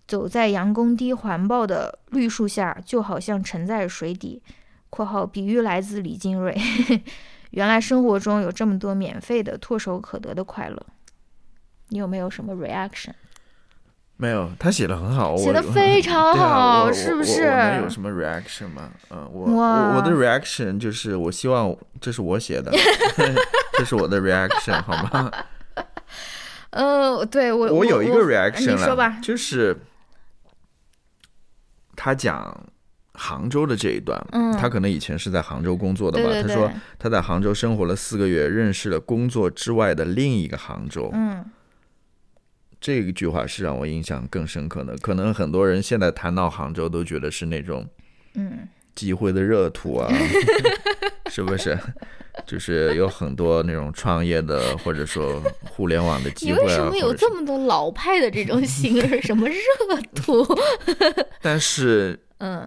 [0.08, 4.42] 走在杨公堤环抱的绿树下，就好像沉在水底。
[4.90, 6.56] （括号比喻来自李金瑞。）
[7.52, 10.86] 原来生活中有这么多免费的、唾手可得的快乐。
[11.90, 13.14] 你有没有什么 reaction？
[14.18, 17.44] 没有，他写的很好，写的非常好， 是不是？
[17.44, 18.92] 我们有什么 reaction 吗？
[19.10, 22.70] 嗯，我我我的 reaction 就是我希望这是我写的，
[23.78, 25.32] 这是我的 reaction 好吗？
[26.72, 29.76] 嗯，对我我有一个 reaction 你说吧，就是
[31.96, 32.62] 他讲
[33.20, 36.30] 杭州的这一段，嗯，他可能以前是在杭州工作的吧？
[36.42, 41.46] 他说他在杭州生活了四个月，认识了工作之外的另一个杭州，嗯。
[42.82, 44.96] 这一句话是让我印象更深刻的。
[45.00, 47.86] 可能很多人现在谈到杭州，都觉得是那种，
[48.36, 50.10] 嗯，机会的热土啊，
[51.30, 51.78] 是不是？
[52.48, 56.66] 就是有很多那种创业的，或者说互联网的机会啊。
[56.66, 59.22] 为什么有这么多老派的这种形容？
[59.24, 59.56] 什么热
[60.16, 60.48] 土？
[61.44, 62.66] 但是，嗯，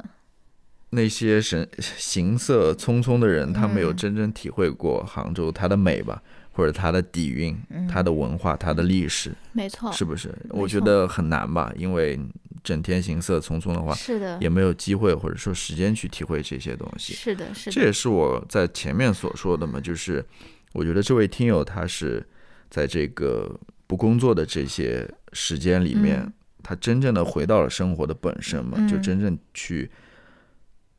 [0.94, 6.22] 那些神行色匆匆的人，他没有真正体会过杭州它的美吧？
[6.54, 10.30] 或者它的底蕴、它的文化、它的历史，没错，是不是？
[10.50, 12.20] 我觉得很难吧，因为
[12.62, 17.14] 整天行色匆匆的话，是的，也没有机会或者说时间去体会这些东西。
[17.14, 17.72] 是的，是的。
[17.72, 20.22] 这也是我在前面所说的嘛，就是
[20.74, 22.22] 我觉得这位听友他是
[22.68, 26.30] 在这个不工作的这些时间里面，
[26.62, 29.90] 他真正的回到了生活的本身嘛，就真正去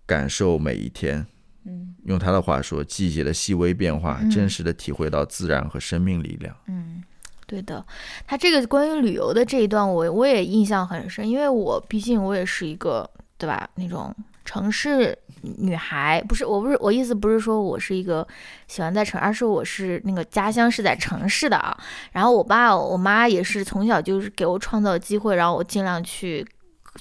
[0.05, 1.25] 感受每一天。
[1.65, 6.53] 嗯，用他的话说，季节的细微变化，真实的体会到自然和生命力量。
[6.67, 7.01] 嗯，
[7.47, 7.85] 对的。
[8.27, 13.69] 他这个关于旅游的这一段，我我也印象很深，因为我毕竟我也是一个，对吧？
[13.75, 18.27] 那种城市女孩，不是，我不是，我意思不是说我是一个
[18.67, 21.77] 喜欢在城，而是我是那个家乡是在城市的啊。
[22.11, 26.45] 然后我爸我妈也是从小就是给我创造机会，然后我尽量去。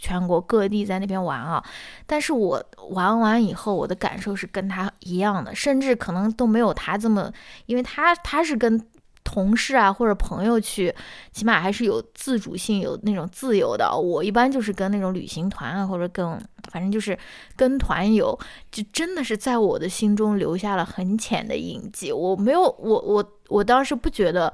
[0.01, 1.63] 全国各地在那边玩啊，
[2.07, 7.31] 但是我玩完以后，我的感受是跟他一样的，甚至可能都没有他这么，
[7.67, 8.83] 因为他他是跟
[9.23, 10.95] 同事啊或者朋友去，
[11.31, 13.95] 起码还是有自主性，有那种自由的。
[13.95, 16.27] 我一般就是跟那种旅行团啊，或者跟
[16.71, 17.17] 反正就是
[17.55, 18.37] 跟团游，
[18.71, 22.11] 就真的是在我的心中留下了很浅的印记。
[22.11, 24.53] 我没有，我我我当时不觉得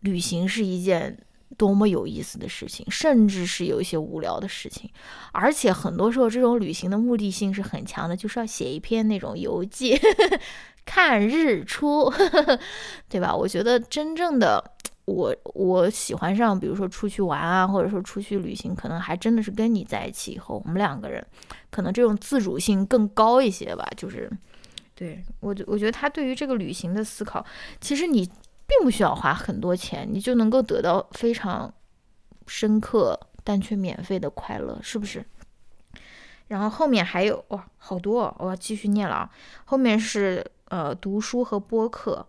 [0.00, 1.16] 旅行是一件。
[1.60, 4.90] 多么有意思的事情，甚至是有一些无聊的事情，
[5.30, 9.94] 而且很多时候这种旅行的目的性是很强的，就是要写一篇那种游记，
[10.86, 12.10] 看日出，
[13.10, 13.36] 对吧？
[13.36, 14.72] 我觉得真正的
[15.04, 21.22] 我，我喜欢上，比如说出去玩啊，或者说出去旅行，可能还真的是跟你在一起以后，我们两个人
[21.70, 23.86] 可能这种自主性更高一些吧。
[23.98, 24.30] 就是，
[24.94, 27.44] 对我，我觉得他对于这个旅行的思考，
[27.82, 28.26] 其实你。
[28.70, 31.74] 并不需要花很多钱，你就能够得到非常
[32.46, 35.24] 深刻但却免费的快乐，是不是？
[36.46, 39.30] 然后后面还有哇，好多、哦，我要继续念了啊。
[39.64, 42.24] 后面是呃读书和播客。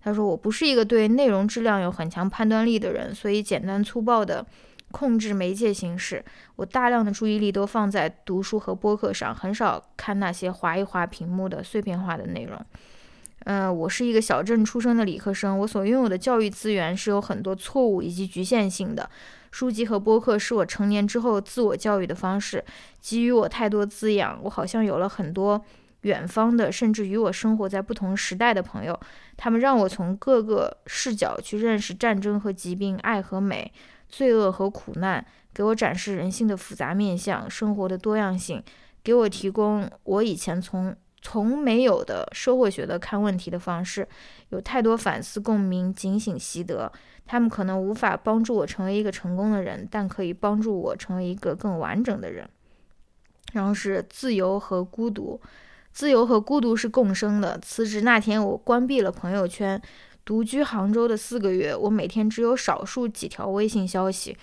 [0.00, 4.44] 他说我不是一个对内容质量有很强判断力的人，所以简单粗暴的
[4.92, 6.24] 控制媒介形式。
[6.54, 12.60] 我大量的注意力都放在读书和播客上，很少看那些划一划屏幕的碎片化的内容。
[13.46, 19.08] 嗯，我是一个小镇出生的理科生，我所拥有的教育资源是有很多错误以及局限性的。
[19.52, 22.64] 书籍和播客是我成年之后自我教育的方式，
[23.00, 24.36] 给予我太多滋养。
[24.42, 25.64] 我好像有了很多
[26.00, 28.98] 远方的，甚至与我生活在不同时代的朋友，
[29.36, 33.72] 他们让我从各个视角去认识战争和疾病、爱和美、
[34.08, 35.24] 罪恶和苦难，
[35.54, 38.60] 给我展示人性的复杂面相、生活的多样性，
[39.04, 40.92] 给我提供我以前从
[41.22, 44.06] 从没有的社会学的看问题的方式。
[44.50, 46.92] 有太多反思、共鸣、警醒、习得。
[47.26, 52.48] 他们可能无法帮助我成为一个成功的人，但可以帮助我成为一个更完整的人。
[53.52, 55.40] 然后是自由和孤独，
[55.92, 57.58] 自由和孤独是共生的。
[57.58, 59.80] 辞职那天，我关闭了朋友圈，
[60.24, 64.36] 独居杭州的四个月，我每天只有少数几条微信消息。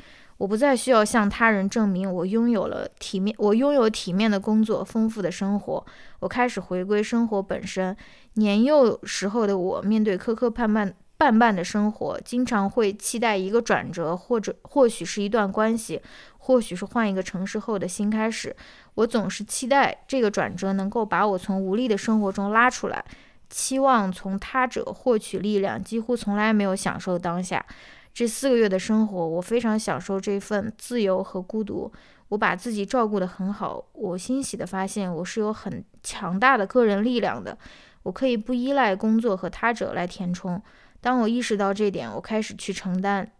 [0.43, 5.85] 我不再需要向他人证明我拥有了体面，我拥有体面的工作、丰富的生活。
[6.19, 7.95] 我开始回归生活本身。
[8.33, 10.91] 年幼时候的我，面对磕磕绊绊。
[11.17, 16.01] 绊绊的生活，经常会期待一个转折，或者或许是一段关系，
[16.39, 18.53] 或许是换一个城市后的新开始。
[18.95, 23.05] 我总是期待这个转折能够把我从无力的生活中拉出来，
[23.49, 27.65] 期望从他者获取力量，几乎从来没有享受当下。
[28.13, 31.91] 这四个月的生活，我非常享受这份自由和孤独。
[32.29, 37.57] 我把自己照顾得很好，我欣喜地发现我是有很强大的个人力量的，
[38.03, 40.61] 我可以不依赖工作和他者来填充。
[41.01, 43.31] 当我意识到这点，我开始去承担、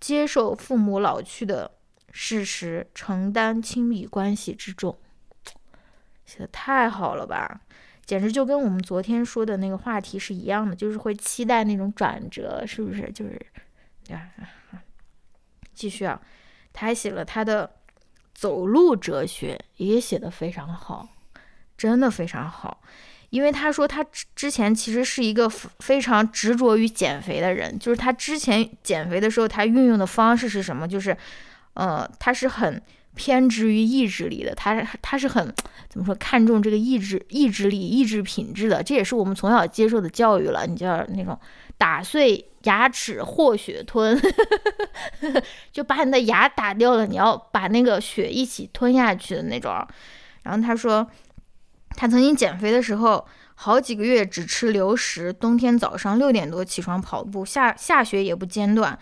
[0.00, 1.70] 接受父母老去的
[2.10, 4.96] 事实，承担亲密关系之重。
[6.24, 7.60] 写的太好了吧，
[8.04, 13.08] 简直就跟我们昨天说的那个话题是一样的，就是会期待那种转折，是不是？
[13.12, 13.40] 就是，
[14.12, 14.28] 啊，
[15.74, 16.20] 继续啊，
[16.72, 17.70] 他还写了他的
[18.34, 21.08] 走路哲学，也写的非常好，
[21.76, 22.82] 真的非常好。
[23.30, 30.86] 因为他说他之之前其实是一个非常执着于减肥的人，就是他之前减肥的时候，他运用的方式是什么？
[30.86, 31.16] 就是，
[31.72, 32.82] 呃，他是很
[33.14, 35.50] 偏执于意志力的，他他是很
[35.88, 40.66] 怎么说看重这个意志意志力意志品质的，这也是我们从小接受的教育了。
[40.66, 41.38] 你叫那种
[41.78, 44.20] 打碎牙齿或血吞，
[45.72, 49.72] 就把你的牙打掉了，你要把那个血一起吞下去的那种。
[50.42, 51.08] 然后他说。
[51.94, 58.98] 他曾经减肥的时候，好几个月只吃流食，冬天早上六点多起床跑步，下下雪也不间断。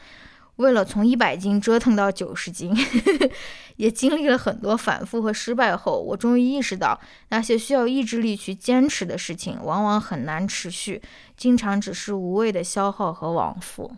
[0.61, 2.77] 为了从一百斤折腾到九十斤，
[3.77, 7.01] 也经历了很多反复和失败后，我终于意识到，
[7.31, 11.01] 那些需要意志力去坚持的事情，往往很难持续，
[11.37, 13.91] 经常只是无谓的消耗和往复。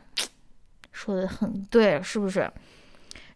[0.92, 2.50] 说的很对，是不是？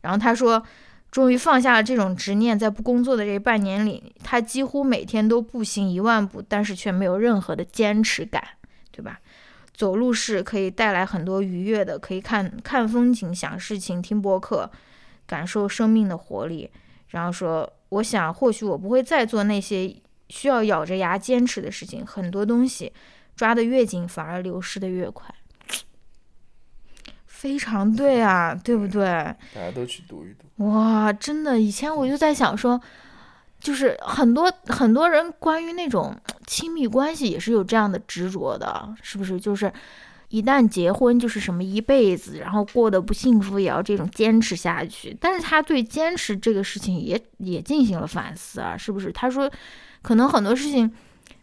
[0.01, 0.63] 然后他说。
[1.09, 8.43] 终于放下了这种执念，在不工作的这半年里，他几乎每天都步行一万步，但是却没有任何的坚持感，
[8.91, 9.19] 对吧？
[9.77, 14.71] 走路是可以带来很多愉悦的，可以看看风景、想事情、听播客，
[15.27, 16.71] 感受生命的活力。
[17.09, 19.95] 然后说，我想或许我不会再做那些
[20.31, 22.91] 需要咬着牙坚持的事情，很多东西
[23.37, 25.35] 抓得越紧，反而流失的越快。
[27.27, 29.05] 非常对啊，对不对？
[29.05, 30.65] 大家都去读一读。
[30.65, 32.81] 哇，真的，以前我就在想说，
[33.67, 36.15] 就是很多很多人关于那种
[36.47, 39.41] 亲密关系也是有这样的执着的，是不是？
[39.41, 39.73] 就是
[40.29, 45.17] 一旦结婚就是什么一辈子，然后过得不幸福也要这种坚持下去。
[45.21, 49.11] 但是他对坚持这个事情也也进行了反思啊，是不是？
[49.11, 49.51] 他说，
[50.01, 50.89] 可能很多事情。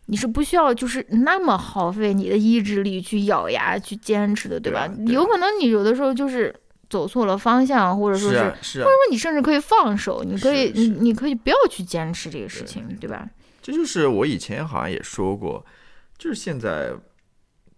[0.07, 4.86] 你是不需要就是那么耗费你的意志力去咬牙去坚持的，对吧？
[5.07, 6.53] 有可能你有的时候就是
[6.93, 8.29] 走错了方向，或者说
[8.61, 13.27] 是，或者说你甚至可以放手，你可以你你可以不要去坚持这个事情，对吧？
[13.63, 15.65] 这就是我以前好像也说过，
[16.19, 16.91] 就是现在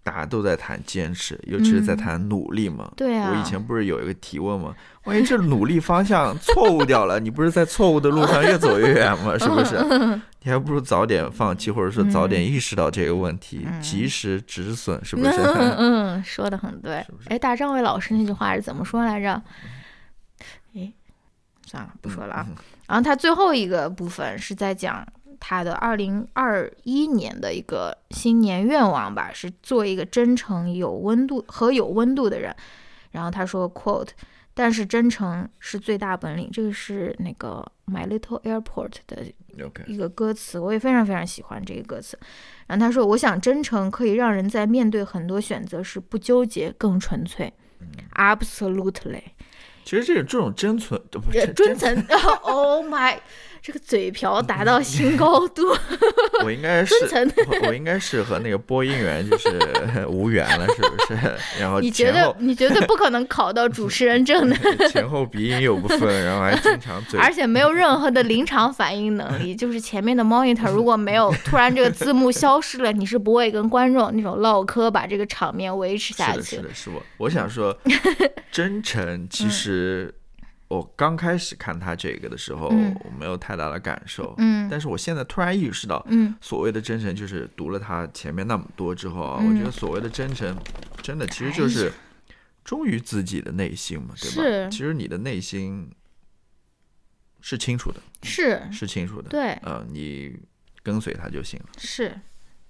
[0.06, 2.91] 大家都在谈坚持，尤其是在谈努力嘛。
[2.95, 3.32] 对啊。
[3.34, 4.72] 我以前不是有一个提问吗？
[5.06, 9.36] 万一这努力方向错误掉了，你不是在错误的路上越走越远吗？
[9.36, 9.76] 是不是？
[10.43, 15.32] 你还不如早点放弃，或者说早点意识到这个问题，及时止损，是不是？
[15.80, 17.03] 嗯，说的很对。
[17.26, 19.41] 哎，大张伟老师那句话是怎么说来着？
[20.76, 20.93] 哎，
[21.66, 22.47] 算了，不说了啊。
[22.88, 25.03] 然后他最后一个部分是在讲
[25.48, 32.56] 他的二零二一年的一个新年愿望吧，是做一个真诚、有温度和有温度的人。
[33.12, 34.10] 然后他说：“quote。”
[34.56, 36.50] 但是真诚是最大本领。
[36.52, 39.24] 这个是那个《My Little Airport》的
[39.86, 42.18] 一个歌词，我也非常非常喜欢这个歌词。
[42.66, 47.54] 然后他说：“我想真诚可以让人在面对很多选择时不纠结，更纯粹。
[48.16, 49.22] Absolutely，
[49.84, 52.18] 其实这个这种真存不是真真诚。
[52.41, 53.20] Oh my，
[53.66, 55.63] 这个嘴瓢达到新高度。
[56.45, 56.93] 我应该是
[57.47, 59.49] 我我应该是和那个播音员就是
[60.07, 61.36] 无缘了，是不是？
[61.59, 64.55] 然后你绝对你绝对不可能考到主持人证的，
[64.89, 69.55] 前后鼻音有不分，然后还经常嘴而且没有任何的临场反应能力。
[69.55, 76.61] 就是前面的 monitor 如果没有突然这个字幕消失了，你是不会跟观众那种唠嗑把这个场面维持下是的，去是。
[76.61, 77.01] 的，是我。
[77.18, 77.76] 我想说，
[78.51, 80.13] 真诚其实
[80.68, 84.34] 我刚开始看他这个的时候，嗯我没有太大的感受。
[84.39, 90.57] 嗯但是我现在突然意识到，嗯所谓的真诚，就是读了他前面那么多之后啊，嗯我觉得所谓的真诚，
[91.03, 91.91] 真的其实就是
[92.63, 94.41] 忠于自己的内心嘛，对吧？
[94.41, 95.89] 是其实你的内心
[97.41, 99.30] 是清楚的，是，是清楚的。
[99.30, 100.36] 对，呃，你
[100.82, 101.66] 跟随他就行了。
[101.78, 102.20] 是。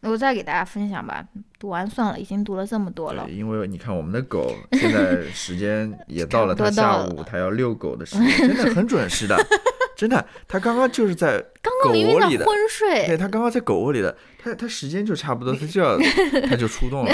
[0.06, 1.26] 我再给大家分享吧，
[1.60, 3.28] 读完算了，已经读了这么多了，。
[3.30, 9.36] 因为你看我们的狗现在时间 也到了，它下午它要遛狗的时间，真的很准时的，
[9.95, 15.97] 真的，它刚刚就是在刚狗窝里的，昏对，它刚刚在狗窝里的，它它时间就差不多，它就要
[16.47, 17.12] 它就出动了。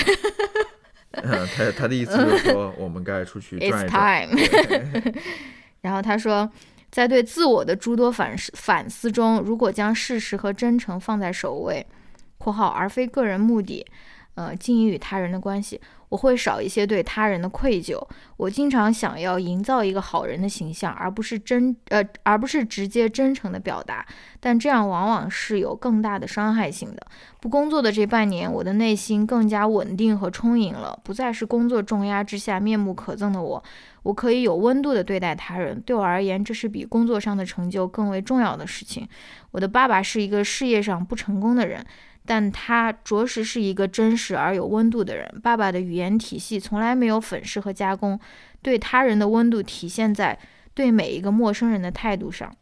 [1.12, 4.28] 嗯，它它的意思就是说，我们该出去转一转。
[4.28, 5.14] time
[5.82, 6.50] 然后他说，
[6.90, 11.86] 在对自我的诸多反思反思中，如果将事实和真诚放在首位
[12.42, 13.86] （括号而非个人目的），
[14.34, 15.80] 呃，经营与他人的关系，
[16.10, 18.02] 我会少一些对他人的愧疚。
[18.38, 24.06] 我经常想要营造一个好人的形象，而不是真呃，而不是直接真诚的表达，
[24.40, 27.06] 但这样往往是有更大的伤害性的。
[27.40, 33.64] 不工作的这半年，我的内心更加稳定和充盈了，不再是工作重压之下面目可憎的我。
[34.04, 39.08] 我可以有温度的对待他人，对我而言，这是比工作上的成就更为重要的事情。
[39.52, 41.86] 我的爸爸是一个事业上不成功的人，
[42.26, 45.40] 但他着实是一个真实而有温度的人。
[45.42, 48.20] 爸爸的语言体系从来没有粉饰和加工，
[48.62, 50.38] 对他人的温度体现在
[50.74, 52.56] 对每一个陌生人的态度上。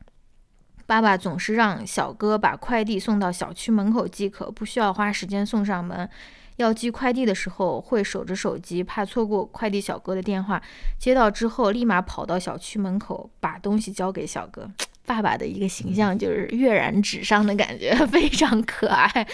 [0.86, 6.10] 爸爸总是让小哥把快递送到小区门口即可，不需要花时间送上门。
[6.56, 10.62] 要寄快递的时候，会守着手机，怕错过快递小哥的电话。
[10.98, 14.70] 接到之后，立马跑到小区门口，把东西交给小哥。
[15.10, 19.28] 爸爸的一个形象就是跃然纸上的感觉， 非常可爱。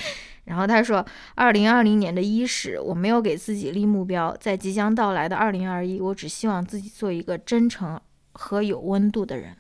[0.46, 1.06] 然后他说，
[1.36, 8.00] 二零二零年的伊始，我没有给自己立目标，在即将到来的二零二一，我只希望自己做一个真诚
[8.32, 9.58] 和有温度的人。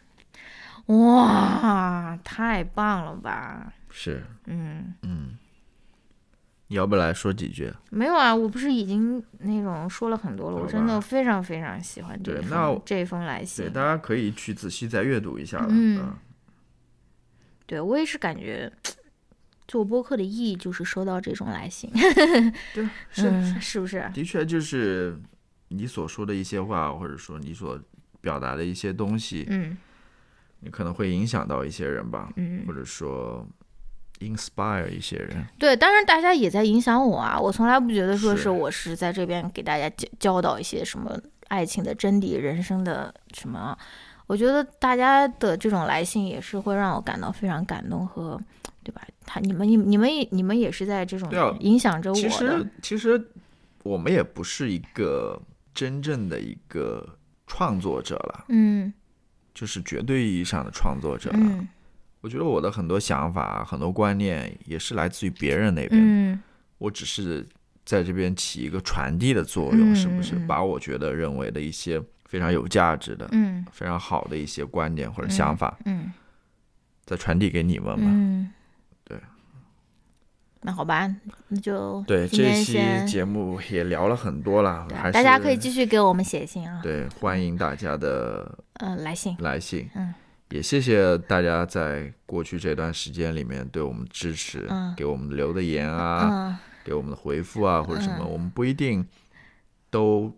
[0.85, 3.73] 哇，太棒了吧！
[3.89, 5.37] 是，嗯，嗯，
[6.67, 7.71] 你要不来说几句？
[7.91, 13.73] 没有啊，我不是已经那种说了很多了，我真的非常非常喜欢这封这封来信对，信。
[13.73, 15.67] 大家可以去仔细再阅读一下了。
[15.69, 16.13] 嗯
[17.67, 18.71] 对我也是感觉
[19.67, 21.89] 做播客的意义就是收到这种来信，
[22.73, 24.07] 对， 是嗯，是不是？
[24.13, 25.19] 的确就是
[25.69, 27.79] 你所说的一些话，或者说你所
[28.21, 29.75] 表达的一些东西，嗯
[30.59, 33.47] 你可能会影响到一些人吧，嗯或，者说
[34.19, 35.45] inspire 一些人。
[35.57, 43.77] 对，当然大家也在影响我啊，我从来不觉得说是是我是在这边给大家教教导一些什么爱情的真谛、人生的什么。
[44.27, 48.41] 我觉得大家的这种来信也是会让我感到非常感动和，
[48.83, 49.01] 对吧？
[49.23, 53.23] 他你们你你们也你们也是在这种影响着我的其实，其实
[53.83, 55.39] 我们也不是一个
[55.75, 57.07] 真正的一个
[57.45, 58.91] 创作者了，嗯
[59.53, 61.37] 就是绝对意义上的创作者了。
[61.39, 61.67] 嗯
[62.25, 66.41] 我觉得我的很多想法、很多观念也是来自于别人那边，嗯
[66.79, 67.45] 我只是
[67.85, 70.33] 在这边起一个传递的作用，嗯是不是？
[70.47, 76.11] 把我觉得认为的一些非常有价值的、嗯非常好的一些观点或者想法，嗯
[77.05, 78.09] 再传递给你们嘛。
[78.11, 78.51] 嗯，
[79.03, 79.19] 对。
[80.61, 81.07] 那好吧，
[81.49, 89.87] 那就对，这期节目也聊了很多了，还是大家可以继续给我们写信啊，对欢迎大家的嗯、来信，来信。
[89.93, 90.11] 嗯，
[90.49, 99.05] 也谢谢大家在过去这段时间里面对我们支持，嗯给我们留的言啊，嗯给我们的回复啊，或者什么，嗯我们不一定
[99.89, 100.31] 都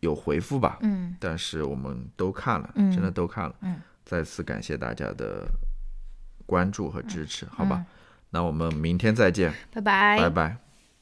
[0.00, 3.54] 有回复吧，嗯但是我们都看了，嗯真的都看了。
[3.60, 5.46] 嗯再次感谢大家的
[6.44, 7.76] 关注和支持，好吧？
[7.78, 7.86] 嗯
[8.34, 10.56] 那我们明天再见，拜拜拜拜